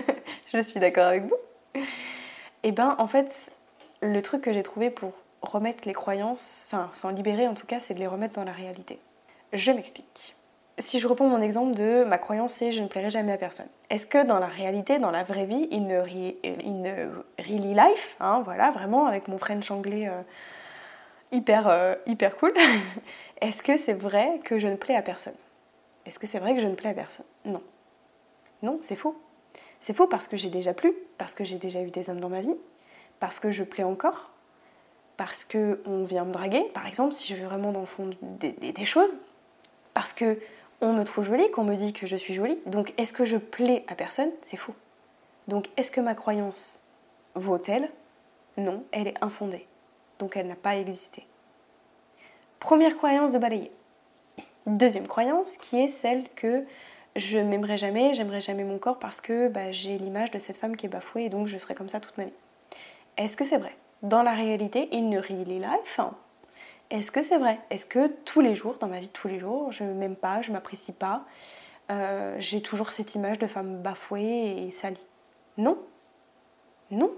je 0.52 0.62
suis 0.62 0.80
d'accord 0.80 1.06
avec 1.06 1.24
vous. 1.24 1.82
Eh 2.62 2.72
ben, 2.72 2.96
en 2.98 3.06
fait, 3.06 3.50
le 4.00 4.22
truc 4.22 4.42
que 4.42 4.52
j'ai 4.52 4.62
trouvé 4.62 4.90
pour 4.90 5.12
remettre 5.42 5.86
les 5.86 5.92
croyances, 5.92 6.66
enfin 6.66 6.90
s'en 6.92 7.10
libérer 7.10 7.46
en 7.46 7.54
tout 7.54 7.66
cas, 7.66 7.80
c'est 7.80 7.94
de 7.94 8.00
les 8.00 8.06
remettre 8.06 8.34
dans 8.34 8.44
la 8.44 8.52
réalité. 8.52 8.98
Je 9.52 9.70
m'explique. 9.72 10.34
Si 10.78 11.00
je 11.00 11.08
reprends 11.08 11.26
mon 11.26 11.42
exemple 11.42 11.74
de 11.74 12.04
ma 12.04 12.18
croyance 12.18 12.52
c'est 12.52 12.70
je 12.70 12.82
ne 12.82 12.88
plairai 12.88 13.10
jamais 13.10 13.32
à 13.32 13.36
personne. 13.36 13.68
Est-ce 13.90 14.06
que 14.06 14.24
dans 14.24 14.38
la 14.38 14.46
réalité, 14.46 14.98
dans 14.98 15.10
la 15.10 15.24
vraie 15.24 15.46
vie, 15.46 15.68
in, 15.72 15.90
in 15.90 17.08
really 17.38 17.74
life, 17.74 18.16
hein, 18.20 18.42
voilà, 18.44 18.70
vraiment 18.70 19.06
avec 19.06 19.28
mon 19.28 19.38
French 19.38 19.70
anglais 19.70 20.08
euh, 20.08 20.22
hyper, 21.32 21.68
euh, 21.68 21.94
hyper 22.06 22.36
cool, 22.36 22.54
est-ce 23.40 23.62
que 23.62 23.76
c'est 23.76 23.94
vrai 23.94 24.40
que 24.44 24.58
je 24.58 24.68
ne 24.68 24.76
plais 24.76 24.94
à 24.94 25.02
personne? 25.02 25.34
Est-ce 26.06 26.18
que 26.18 26.26
c'est 26.26 26.38
vrai 26.38 26.54
que 26.54 26.60
je 26.60 26.66
ne 26.66 26.74
plais 26.74 26.90
à 26.90 26.94
personne? 26.94 27.26
Non. 27.44 27.62
Non, 28.62 28.78
c'est 28.82 28.96
faux. 28.96 29.20
C'est 29.80 29.94
faux 29.94 30.06
parce 30.06 30.26
que 30.26 30.36
j'ai 30.36 30.50
déjà 30.50 30.74
plu, 30.74 30.92
parce 31.18 31.34
que 31.34 31.44
j'ai 31.44 31.58
déjà 31.58 31.82
eu 31.82 31.90
des 31.90 32.10
hommes 32.10 32.20
dans 32.20 32.28
ma 32.28 32.40
vie, 32.40 32.56
parce 33.20 33.40
que 33.40 33.52
je 33.52 33.62
plais 33.62 33.84
encore, 33.84 34.30
parce 35.16 35.44
qu'on 35.44 36.04
vient 36.04 36.24
me 36.24 36.32
draguer, 36.32 36.62
par 36.74 36.86
exemple, 36.86 37.12
si 37.12 37.26
je 37.26 37.34
veux 37.34 37.46
vraiment 37.46 37.72
dans 37.72 37.80
le 37.80 37.86
fond 37.86 38.10
des, 38.20 38.84
choses, 38.84 39.12
parce 39.94 40.12
que 40.12 40.38
on 40.80 40.92
me 40.92 41.02
trouve 41.02 41.24
jolie, 41.24 41.50
qu'on 41.50 41.64
me 41.64 41.74
dit 41.74 41.92
que 41.92 42.06
je 42.06 42.16
suis 42.16 42.34
jolie. 42.34 42.58
Donc 42.66 42.94
est-ce 42.98 43.12
que 43.12 43.24
je 43.24 43.36
plais 43.36 43.84
à 43.88 43.96
personne? 43.96 44.30
C'est 44.42 44.56
faux. 44.56 44.74
Donc 45.48 45.68
est-ce 45.76 45.90
que 45.90 46.00
ma 46.00 46.14
croyance 46.14 46.84
vaut-elle? 47.34 47.90
Non, 48.56 48.84
elle 48.92 49.08
est 49.08 49.24
infondée. 49.24 49.66
Donc 50.20 50.36
elle 50.36 50.46
n'a 50.46 50.54
pas 50.54 50.76
existé. 50.76 51.26
Première 52.60 52.96
croyance 52.96 53.32
de 53.32 53.38
balayer. 53.38 53.72
Deuxième 54.66 55.08
croyance 55.08 55.56
qui 55.56 55.80
est 55.80 55.88
celle 55.88 56.28
que 56.36 56.64
je 57.16 57.38
m'aimerai 57.38 57.76
jamais, 57.76 58.14
j'aimerai 58.14 58.40
jamais 58.40 58.64
mon 58.64 58.78
corps 58.78 58.98
parce 58.98 59.20
que 59.20 59.48
bah, 59.48 59.72
j'ai 59.72 59.98
l'image 59.98 60.30
de 60.30 60.38
cette 60.38 60.56
femme 60.56 60.76
qui 60.76 60.86
est 60.86 60.88
bafouée 60.88 61.24
et 61.24 61.28
donc 61.28 61.46
je 61.46 61.58
serai 61.58 61.74
comme 61.74 61.88
ça 61.88 61.98
toute 61.98 62.16
ma 62.18 62.24
vie. 62.24 62.32
Est-ce 63.18 63.36
que 63.36 63.44
c'est 63.44 63.58
vrai? 63.58 63.76
Dans 64.02 64.22
la 64.22 64.32
réalité, 64.32 64.88
in 64.92 65.10
really 65.20 65.58
life, 65.58 66.00
est-ce 66.90 67.10
que 67.10 67.22
c'est 67.22 67.36
vrai? 67.36 67.58
Est-ce 67.68 67.84
que 67.84 68.06
tous 68.24 68.40
les 68.40 68.54
jours, 68.54 68.76
dans 68.78 68.86
ma 68.86 69.00
vie 69.00 69.08
tous 69.08 69.28
les 69.28 69.40
jours, 69.40 69.72
je 69.72 69.84
m'aime 69.84 70.16
pas, 70.16 70.40
je 70.40 70.52
m'apprécie 70.52 70.92
pas, 70.92 71.24
euh, 71.90 72.36
j'ai 72.38 72.62
toujours 72.62 72.92
cette 72.92 73.14
image 73.14 73.38
de 73.38 73.46
femme 73.46 73.82
bafouée 73.82 74.66
et 74.66 74.70
salie? 74.70 75.04
Non. 75.58 75.78
Non. 76.90 77.10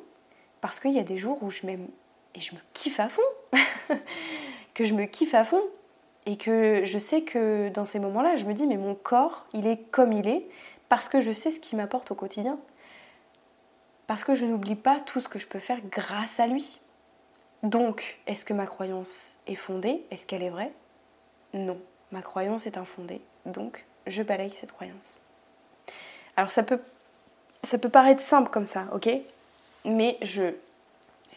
Parce 0.61 0.81
qu'il 0.81 0.93
y 0.93 0.99
a 0.99 1.05
des 1.05 1.19
jours 1.19 1.39
où 1.43 1.51
je 1.51 1.67
m'aime 1.67 1.87
et 2.35 2.41
je 2.41 2.55
me 2.55 2.61
kiffe 2.73 2.99
à 2.99 3.09
fond. 3.09 3.23
que 4.75 4.85
je 4.85 4.95
me 4.95 5.05
kiffe 5.05 5.35
à 5.35 5.45
fond. 5.45 5.63
Et 6.27 6.37
que 6.37 6.83
je 6.85 6.99
sais 6.99 7.23
que 7.23 7.69
dans 7.69 7.85
ces 7.85 7.99
moments-là, 7.99 8.37
je 8.37 8.45
me 8.45 8.55
dis, 8.55 8.67
mais 8.67 8.77
mon 8.77 8.95
corps, 8.95 9.47
il 9.53 9.67
est 9.67 9.79
comme 9.91 10.13
il 10.13 10.29
est, 10.29 10.47
parce 10.89 11.09
que 11.09 11.21
je 11.21 11.33
sais 11.33 11.51
ce 11.51 11.61
qu'il 11.61 11.79
m'apporte 11.79 12.11
au 12.11 12.15
quotidien. 12.15 12.59
Parce 14.11 14.25
que 14.25 14.35
je 14.35 14.45
n'oublie 14.45 14.75
pas 14.75 14.99
tout 14.99 15.21
ce 15.21 15.29
que 15.29 15.39
je 15.39 15.47
peux 15.47 15.61
faire 15.61 15.79
grâce 15.89 16.41
à 16.41 16.49
lui. 16.49 16.81
Donc, 17.63 18.19
est-ce 18.27 18.45
que 18.45 18.53
ma 18.53 18.67
croyance 18.67 19.39
est 19.47 19.55
fondée? 19.55 20.05
Est-ce 20.11 20.27
qu'elle 20.27 20.43
est 20.43 20.51
vraie? 20.51 20.73
Non, 21.55 21.79
ma 22.11 22.21
croyance 22.21 22.67
est 22.67 22.77
infondée. 22.77 23.21
Donc, 23.47 23.85
je 24.09 24.25
balaye 24.25 24.53
cette 24.57 24.73
croyance. 24.73 25.25
Alors, 26.37 26.51
ça 26.51 26.65
peut, 26.65 26.81
paraître 27.89 28.21
simple 28.21 28.51
comme 28.51 28.67
ça, 28.67 28.89
ok? 28.93 29.09
Mais 29.85 30.19
je 30.23 30.43
ne 30.43 30.55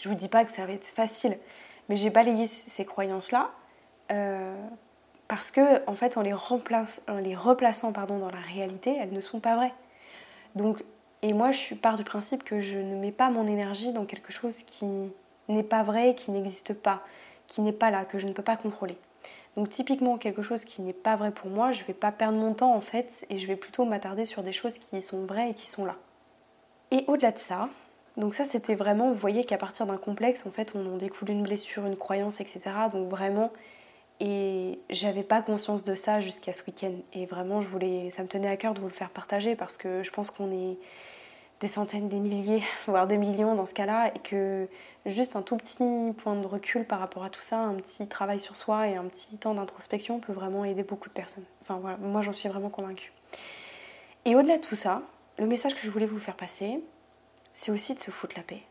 vous 0.06 0.16
dis 0.16 0.28
pas 0.28 0.44
que 0.44 0.52
ça 0.52 0.66
va 0.66 0.74
être 0.74 0.88
facile. 0.88 1.38
Mais 1.90 1.98
j'ai 1.98 2.10
balayé 2.10 2.48
ces 2.48 2.86
croyances-là 2.86 3.52
euh, 4.12 4.56
parce 5.28 5.52
que, 5.52 5.88
en 5.88 5.94
fait, 5.94 6.18
en 6.18 6.24
les, 6.24 6.34
remplace, 6.34 7.04
en 7.08 7.18
les 7.18 7.36
replaçant 7.36 7.92
pardon, 7.94 8.18
dans 8.18 8.32
la 8.32 8.42
réalité, 8.42 8.98
elles 9.00 9.14
ne 9.14 9.22
sont 9.22 9.40
pas 9.40 9.58
vraies. 9.58 9.76
Donc, 10.56 10.84
et 11.24 11.32
moi, 11.32 11.52
je 11.52 11.74
part 11.74 11.96
du 11.96 12.04
principe 12.04 12.44
que 12.44 12.60
je 12.60 12.78
ne 12.78 12.96
mets 12.96 13.14
pas 13.14 13.30
mon 13.30 13.48
énergie 13.48 13.94
dans 13.94 14.04
quelque 14.06 14.34
chose 14.34 14.58
qui 14.58 14.86
n'est 15.48 15.64
pas 15.64 15.82
vrai, 15.82 16.16
qui 16.16 16.32
n'existe 16.32 16.74
pas, 16.74 17.02
qui 17.48 17.62
n'est 17.62 17.72
pas 17.72 17.90
là, 17.92 18.04
que 18.04 18.20
je 18.20 18.28
ne 18.28 18.34
peux 18.34 18.44
pas 18.44 18.58
contrôler. 18.58 18.98
Donc 19.56 19.70
typiquement 19.70 20.18
quelque 20.18 20.42
chose 20.42 20.66
qui 20.66 20.82
n'est 20.82 20.94
pas 20.94 21.16
vrai 21.16 21.32
pour 21.32 21.50
moi, 21.50 21.72
je 21.72 21.82
ne 21.82 21.88
vais 21.88 21.94
pas 21.94 22.12
perdre 22.12 22.38
mon 22.38 22.54
temps 22.54 22.76
en 22.76 22.82
fait 22.82 23.26
et 23.30 23.38
je 23.38 23.48
vais 23.48 23.56
plutôt 23.56 23.86
m'attarder 23.86 24.26
sur 24.26 24.44
des 24.44 24.52
choses 24.52 24.78
qui 24.80 25.02
sont 25.02 25.26
vraies 25.26 25.52
et 25.52 25.54
qui 25.54 25.68
sont 25.68 25.86
là. 25.86 25.96
Et 26.92 27.06
au-delà 27.08 27.32
de 27.32 27.38
ça, 27.38 27.70
donc 28.18 28.34
ça 28.34 28.46
c'était 28.46 28.76
vraiment, 28.76 29.10
vous 29.10 29.18
voyez 29.18 29.46
qu'à 29.46 29.58
partir 29.58 29.86
d'un 29.86 29.98
complexe 29.98 30.46
en 30.46 30.52
fait 30.52 30.74
on 30.76 30.94
en 30.94 30.98
découle 30.98 31.30
une 31.30 31.44
blessure, 31.44 31.86
une 31.86 31.98
croyance, 31.98 32.42
etc. 32.42 32.62
Donc 32.92 33.10
vraiment, 33.10 33.52
et 34.20 34.80
j'avais 34.90 35.24
pas 35.24 35.42
conscience 35.42 35.84
de 35.84 35.96
ça 35.96 36.20
jusqu'à 36.20 36.52
ce 36.52 36.64
week-end. 36.66 36.94
Et 37.14 37.28
vraiment 37.28 37.62
je 37.62 37.68
voulais, 37.68 38.10
ça 38.10 38.24
me 38.24 38.28
tenait 38.28 38.50
à 38.50 38.58
cœur 38.58 38.74
de 38.74 38.80
vous 38.80 38.88
le 38.88 38.94
faire 38.94 39.12
partager 39.12 39.56
parce 39.56 39.78
que 39.78 40.02
je 40.02 40.12
pense 40.12 40.32
qu'on 40.32 40.52
est 40.52 40.78
des 41.64 41.70
centaines, 41.70 42.10
des 42.10 42.20
milliers, 42.20 42.62
voire 42.88 43.08
des 43.08 43.16
millions 43.16 43.56
dans 43.56 43.66
ce 43.66 43.72
cas-là, 43.72 44.12
et 44.14 44.20
que 44.20 44.68
juste 45.06 45.38
un 45.38 45.42
tout 45.42 45.56
petit 45.56 46.14
point 46.18 46.36
de 46.36 46.46
recul 46.46 46.84
par 46.84 47.00
rapport 47.00 47.24
à 47.24 47.30
tout 47.30 47.42
ça, 47.42 47.58
un 47.58 47.76
petit 47.76 48.06
travail 48.06 48.42
sur 48.42 48.58
soi 48.58 48.90
et 48.90 48.98
un 48.98 49.06
petit 49.06 49.38
temps 49.38 49.54
d'introspection 49.54 50.20
peut 50.20 50.34
vraiment 50.34 50.66
aider 50.66 50.84
beaucoup 50.84 51.08
de 51.08 51.14
personnes. 51.14 51.46
Enfin 51.62 51.80
voilà, 51.82 51.96
moi 51.98 52.22
j'en 52.22 52.34
suis 52.34 52.50
vraiment 52.50 52.70
convaincue. 52.70 53.14
Et 54.26 54.36
au-delà 54.36 54.58
de 54.58 54.62
tout 54.62 54.76
ça, 54.76 55.04
le 55.40 55.48
message 55.48 55.74
que 55.74 55.80
je 55.84 55.90
voulais 55.90 56.06
vous 56.06 56.20
faire 56.20 56.36
passer, 56.36 56.82
c'est 57.54 57.72
aussi 57.72 57.96
de 57.96 58.00
se 58.02 58.12
foutre 58.12 58.36
la 58.36 58.44
paix. 58.44 58.64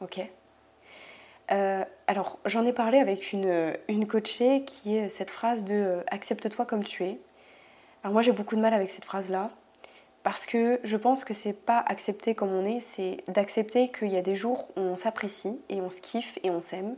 Ok? 0.00 0.20
Euh, 1.50 1.84
alors, 2.06 2.38
j'en 2.44 2.64
ai 2.64 2.72
parlé 2.72 2.98
avec 2.98 3.32
une, 3.32 3.76
une 3.88 4.06
coachée 4.06 4.64
qui 4.64 4.96
est 4.96 5.08
cette 5.08 5.32
phrase 5.32 5.64
de 5.64 5.74
euh, 5.74 6.02
accepte-toi 6.06 6.64
comme 6.64 6.84
tu 6.84 7.02
es. 7.02 7.18
Alors, 8.04 8.12
moi, 8.12 8.22
j'ai 8.22 8.30
beaucoup 8.30 8.54
de 8.54 8.60
mal 8.60 8.72
avec 8.72 8.92
cette 8.92 9.04
phrase-là 9.04 9.50
parce 10.22 10.44
que 10.44 10.80
je 10.84 10.96
pense 10.96 11.24
que 11.24 11.32
c'est 11.32 11.54
pas 11.54 11.78
accepter 11.78 12.34
comme 12.34 12.52
on 12.52 12.66
est, 12.66 12.80
c'est 12.80 13.24
d'accepter 13.28 13.90
qu'il 13.90 14.08
y 14.08 14.16
a 14.16 14.22
des 14.22 14.36
jours 14.36 14.68
où 14.76 14.80
on 14.80 14.96
s'apprécie 14.96 15.58
et 15.68 15.80
on 15.80 15.90
se 15.90 16.00
kiffe 16.00 16.38
et 16.42 16.50
on 16.50 16.60
s'aime, 16.60 16.96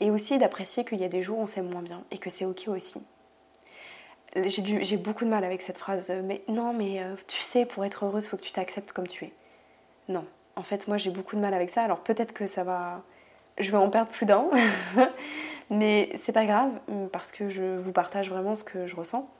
et 0.00 0.10
aussi 0.10 0.38
d'apprécier 0.38 0.84
qu'il 0.84 0.98
y 0.98 1.04
a 1.04 1.08
des 1.08 1.22
jours 1.22 1.38
où 1.38 1.42
on 1.42 1.46
s'aime 1.46 1.68
moins 1.68 1.82
bien 1.82 2.02
et 2.10 2.18
que 2.18 2.30
c'est 2.30 2.44
ok 2.44 2.68
aussi. 2.68 3.00
J'ai 4.36 4.96
beaucoup 4.96 5.24
de 5.24 5.30
mal 5.30 5.44
avec 5.44 5.62
cette 5.62 5.78
phrase, 5.78 6.12
mais 6.24 6.42
non, 6.48 6.72
mais 6.72 7.00
euh, 7.00 7.14
tu 7.28 7.40
sais, 7.42 7.64
pour 7.64 7.84
être 7.84 8.04
heureuse, 8.04 8.26
faut 8.26 8.36
que 8.36 8.42
tu 8.42 8.52
t'acceptes 8.52 8.92
comme 8.92 9.06
tu 9.06 9.26
es. 9.26 9.32
Non, 10.08 10.24
en 10.56 10.64
fait, 10.64 10.88
moi 10.88 10.96
j'ai 10.96 11.10
beaucoup 11.10 11.36
de 11.36 11.40
mal 11.40 11.54
avec 11.54 11.70
ça, 11.70 11.84
alors 11.84 12.00
peut-être 12.00 12.32
que 12.32 12.48
ça 12.48 12.64
va. 12.64 13.02
Je 13.58 13.70
vais 13.70 13.76
en 13.76 13.88
perdre 13.88 14.10
plus 14.10 14.26
d'un, 14.26 14.50
mais 15.70 16.10
c'est 16.24 16.32
pas 16.32 16.44
grave, 16.44 16.72
parce 17.12 17.30
que 17.30 17.48
je 17.48 17.78
vous 17.78 17.92
partage 17.92 18.28
vraiment 18.28 18.56
ce 18.56 18.64
que 18.64 18.88
je 18.88 18.96
ressens. 18.96 19.30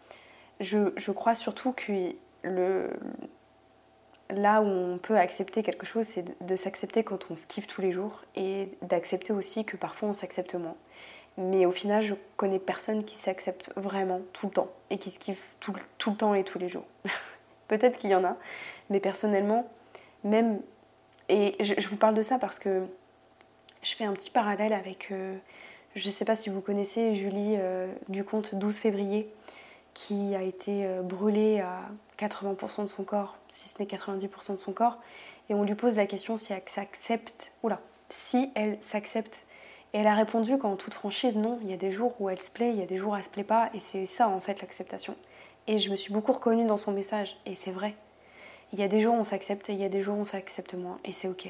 Je, 0.60 0.92
je 0.96 1.10
crois 1.10 1.34
surtout 1.34 1.72
que 1.72 2.14
là 4.30 4.62
où 4.62 4.66
on 4.66 4.98
peut 4.98 5.16
accepter 5.16 5.62
quelque 5.62 5.87
chose, 5.87 6.07
c'est 6.07 6.24
de, 6.44 6.57
s'accepter 6.57 7.04
quand 7.04 7.30
on 7.30 7.37
se 7.37 7.46
kiffe 7.46 7.66
tous 7.66 7.80
les 7.80 7.92
jours 7.92 8.24
et 8.35 8.68
d'accepter 8.83 9.33
aussi 9.33 9.64
que 9.64 9.76
parfois 9.76 10.09
on 10.11 10.12
s'accepte 10.12 10.54
moins. 10.54 10.76
Mais 11.37 11.66
au 11.66 11.72
final, 11.72 12.02
je 12.02 12.14
connais 12.37 12.59
personne 12.59 13.04
qui 13.04 13.16
s'accepte 13.16 13.72
vraiment 13.76 14.20
tout 14.33 14.46
le 14.46 14.52
temps 14.52 14.70
et 14.90 14.98
qui 14.98 15.11
se 15.11 15.18
kiffe 15.18 15.48
tout, 15.59 15.72
le 15.72 16.16
temps 16.16 16.35
et 16.35 16.44
tous 16.44 16.59
les 16.59 16.68
jours. 16.68 16.87
Peut-être 17.68 17.98
qu'il 17.98 18.11
y 18.11 18.14
en 18.14 18.24
a, 18.24 18.37
mais 18.90 19.00
personnellement, 19.00 19.68
même. 20.22 20.61
Et 21.28 21.57
je, 21.61 21.88
vous 21.88 21.96
parle 21.96 22.14
de 22.14 22.22
ça 22.22 22.38
parce 22.38 22.59
que 22.59 22.85
je 23.83 23.94
fais 23.94 24.04
un 24.04 24.12
petit 24.12 24.30
parallèle 24.30 24.72
avec. 24.72 25.09
Euh, 25.11 25.37
je 25.96 26.07
ne 26.07 26.12
sais 26.12 26.24
pas 26.24 26.37
si 26.37 26.50
vous 26.50 26.61
connaissez 26.61 27.14
Julie 27.14 27.54
euh, 27.57 27.87
du 28.09 28.24
compte 28.24 28.54
12 28.54 28.76
février 28.76 29.33
qui 29.94 30.35
a 30.35 30.42
été 30.42 30.85
euh, 30.85 31.02
brûlée 31.02 31.61
à 31.61 31.83
80% 32.18 32.83
de 32.83 32.87
son 32.87 33.05
corps, 33.05 33.37
si 33.48 33.68
ce 33.68 33.79
n'est 33.79 33.87
90% 33.87 34.57
de 34.57 34.61
son 34.61 34.72
corps, 34.72 34.98
et 35.48 35.55
on 35.55 35.64
lui 35.64 35.74
pose 35.74 35.96
la 35.96 36.07
question 36.07 36.37
si 36.37 36.53
elle 36.53 36.62
s'accepte, 36.66 37.53
oula, 37.62 37.81
si 38.09 38.50
elle 38.55 38.79
s'accepte. 38.81 39.46
Et 39.92 39.98
elle 39.98 40.07
a 40.07 40.14
répondu 40.14 40.59
qu'en 40.59 40.77
toute 40.77 40.94
franchise, 40.94 41.37
non, 41.37 41.59
il 41.62 41.70
y 41.70 41.74
a 41.74 41.77
des 41.77 41.92
jours 41.92 42.20
où 42.20 42.29
elle 42.29 42.40
se 42.40 42.50
plaît, 42.50 42.70
il 42.70 42.77
y 42.77 42.83
a 42.83 42.87
des 42.87 42.98
jours 42.98 43.12
où 43.12 43.16
elle 43.16 43.24
se 43.24 43.31
plaît 43.31 43.44
pas, 43.44 43.70
et 43.74 43.81
c'est 43.81 44.07
ça 44.07 44.29
en 44.29 44.40
fait 44.40 44.61
l'acceptation. 44.61 45.16
Et 45.66 45.79
je 45.79 45.90
me 45.90 45.96
suis 45.96 46.12
beaucoup 46.12 46.33
reconnue 46.33 46.66
dans 46.66 46.77
son 46.77 46.92
message, 46.92 47.37
et 47.46 47.55
c'est 47.55 47.70
vrai. 47.70 47.94
Il 48.72 48.81
y 48.81 48.83
a 48.83 48.88
des 48.88 49.00
jours 49.00 49.14
où 49.14 49.18
on 49.18 49.24
s'accepte, 49.24 49.70
et 49.70 49.72
il 49.72 49.81
y 49.81 49.85
a 49.85 49.88
des 49.88 50.03
jours 50.03 50.16
où 50.16 50.20
on 50.20 50.24
s'accepte 50.24 50.74
moins, 50.74 50.98
et 51.05 51.12
c'est 51.12 51.29
ok. 51.29 51.48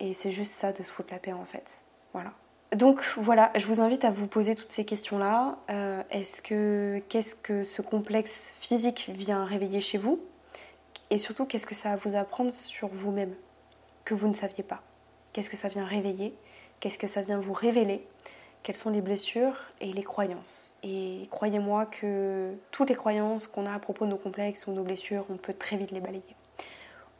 Et 0.00 0.14
c'est 0.14 0.30
juste 0.30 0.52
ça 0.52 0.72
de 0.72 0.82
se 0.82 0.90
foutre 0.90 1.12
la 1.12 1.18
paix 1.18 1.32
en 1.32 1.44
fait. 1.44 1.82
Voilà. 2.12 2.32
Donc 2.74 3.00
voilà, 3.16 3.50
je 3.56 3.66
vous 3.66 3.80
invite 3.80 4.04
à 4.04 4.10
vous 4.10 4.26
poser 4.26 4.54
toutes 4.54 4.72
ces 4.72 4.84
questions-là. 4.84 5.56
Euh, 5.70 6.02
est-ce 6.10 6.42
que 6.42 7.00
qu'est-ce 7.08 7.34
que 7.34 7.64
ce 7.64 7.80
complexe 7.80 8.54
physique 8.60 9.10
vient 9.14 9.44
réveiller 9.44 9.80
chez 9.80 9.96
vous? 9.96 10.20
Et 11.10 11.16
surtout, 11.16 11.46
qu'est-ce 11.46 11.66
que 11.66 11.74
ça 11.74 11.90
va 11.90 11.96
vous 11.96 12.14
apprendre 12.14 12.52
sur 12.52 12.88
vous-même 12.88 13.34
que 14.04 14.12
vous 14.12 14.28
ne 14.28 14.34
saviez 14.34 14.64
pas? 14.64 14.82
Qu'est-ce 15.32 15.48
que 15.48 15.56
ça 15.56 15.68
vient 15.68 15.86
réveiller? 15.86 16.34
Qu'est-ce 16.80 16.98
que 16.98 17.06
ça 17.06 17.22
vient 17.22 17.38
vous 17.38 17.54
révéler? 17.54 18.06
Quelles 18.62 18.76
sont 18.76 18.90
les 18.90 19.00
blessures 19.00 19.56
et 19.80 19.92
les 19.92 20.02
croyances? 20.02 20.76
Et 20.82 21.26
croyez-moi 21.30 21.86
que 21.86 22.52
toutes 22.70 22.90
les 22.90 22.94
croyances 22.94 23.46
qu'on 23.46 23.64
a 23.64 23.72
à 23.72 23.78
propos 23.78 24.04
de 24.04 24.10
nos 24.10 24.18
complexes 24.18 24.66
ou 24.66 24.72
nos 24.72 24.82
blessures, 24.82 25.24
on 25.30 25.36
peut 25.36 25.54
très 25.54 25.76
vite 25.76 25.90
les 25.90 26.00
balayer. 26.00 26.36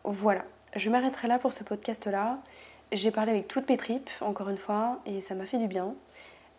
Voilà, 0.05 0.45
je 0.77 0.91
m'arrêterai 0.91 1.27
là 1.27 1.39
pour 1.39 1.55
ce 1.55 1.65
podcast-là. 1.65 2.39
J'ai 2.91 3.11
parlé 3.11 3.33
avec 3.33 3.49
toutes 3.49 3.69
mes 3.69 3.77
tripes, 3.77 4.09
encore 4.23 4.49
une 4.49 4.57
fois, 4.57 5.01
et 5.05 5.21
ça 5.21 5.35
m'a 5.35 5.45
fait 5.45 5.59
du 5.59 5.69
bien. 5.69 5.95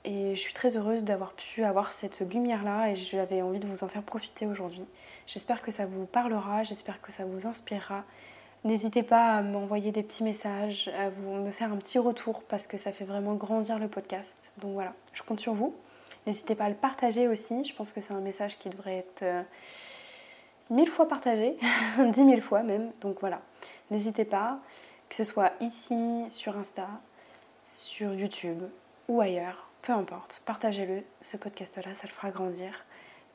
Et 0.06 0.36
je 0.36 0.40
suis 0.40 0.54
très 0.54 0.78
heureuse 0.78 1.04
d'avoir 1.04 1.34
pu 1.34 1.64
avoir 1.64 1.92
cette 1.92 2.20
lumière-là 2.22 2.92
et 2.92 2.96
j'avais 2.96 3.42
envie 3.42 3.60
de 3.60 3.66
vous 3.66 3.84
en 3.84 3.88
faire 3.88 4.04
profiter 4.04 4.46
aujourd'hui. 4.46 4.86
J'espère 5.26 5.62
que 5.62 5.72
ça 5.72 5.88
vous 5.88 6.06
parlera, 6.06 6.64
j'espère 6.64 7.02
que 7.02 7.12
ça 7.12 7.26
vous 7.26 7.48
inspirera. 7.48 8.04
N'hésitez 8.64 9.02
pas 9.02 9.38
à 9.38 9.42
m'envoyer 9.42 9.92
des 9.92 10.04
petits 10.04 10.24
messages, 10.24 10.90
à 10.98 11.10
vous, 11.10 11.34
me 11.34 11.52
faire 11.52 11.74
un 11.74 11.78
petit 11.78 11.98
retour 11.98 12.44
parce 12.44 12.68
que 12.68 12.78
ça 12.78 12.92
fait 12.92 13.06
vraiment 13.06 13.34
grandir 13.34 13.80
le 13.80 13.88
podcast. 13.88 14.54
Donc 14.60 14.74
voilà, 14.74 14.94
je 15.14 15.24
compte 15.24 15.40
sur 15.40 15.54
vous. 15.54 15.74
N'hésitez 16.28 16.54
pas 16.54 16.66
à 16.66 16.70
le 16.70 16.76
partager 16.76 17.28
aussi. 17.28 17.66
Je 17.66 17.74
pense 17.74 17.92
que 17.92 18.02
c'est 18.02 18.14
un 18.14 18.22
message 18.22 18.58
qui 18.60 18.70
devrait 18.70 18.98
être 18.98 19.24
euh, 19.24 19.42
mille 20.70 20.90
fois 20.90 21.08
partagé, 21.08 21.58
dix 22.14 22.24
mille 22.24 22.42
fois 22.42 22.62
même. 22.62 22.92
Donc 23.02 23.18
voilà, 23.20 23.42
n'hésitez 23.90 24.26
pas 24.26 24.60
que 25.10 25.16
ce 25.16 25.24
soit 25.24 25.52
ici, 25.60 26.26
sur 26.30 26.58
Insta, 26.58 26.88
sur 27.66 28.14
YouTube 28.14 28.64
ou 29.08 29.22
ailleurs, 29.22 29.70
peu 29.82 29.94
importe, 29.94 30.42
partagez-le, 30.46 31.04
ce 31.22 31.38
podcast-là, 31.38 31.96
ça 31.96 32.08
le 32.08 32.14
fera 32.14 32.30
grandir. 32.30 32.86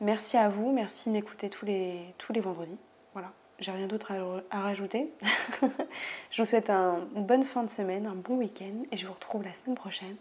Merci 0.00 0.36
à 0.36 0.48
vous, 0.48 0.72
merci 0.72 1.08
de 1.08 1.14
m'écouter 1.14 1.48
tous 1.48 1.64
les, 1.66 2.14
vendredis. 2.40 2.78
Voilà, 3.12 3.32
j'ai 3.58 3.72
rien 3.72 3.86
d'autre 3.86 4.12
à, 4.50 4.60
rajouter. 4.60 5.12
je 6.30 6.42
vous 6.42 6.48
souhaite 6.48 6.70
une 6.70 7.24
bonne 7.26 7.44
fin 7.44 7.62
de 7.62 7.70
semaine, 7.70 8.06
un 8.06 8.14
bon 8.14 8.36
week-end 8.36 8.84
et 8.90 8.96
je 8.96 9.06
vous 9.06 9.14
retrouve 9.14 9.42
la 9.42 9.52
semaine 9.52 9.76
prochaine 9.76 10.16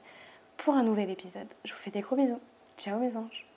pour 0.57 0.75
un 0.75 0.83
nouvel 0.83 1.09
épisode. 1.09 1.47
Je 1.65 1.73
vous 1.73 1.79
fais 1.79 1.91
des 1.91 2.01
gros 2.01 2.15
bisous. 2.15 2.41
Ciao 2.77 2.99
mes 2.99 3.15
anges 3.15 3.45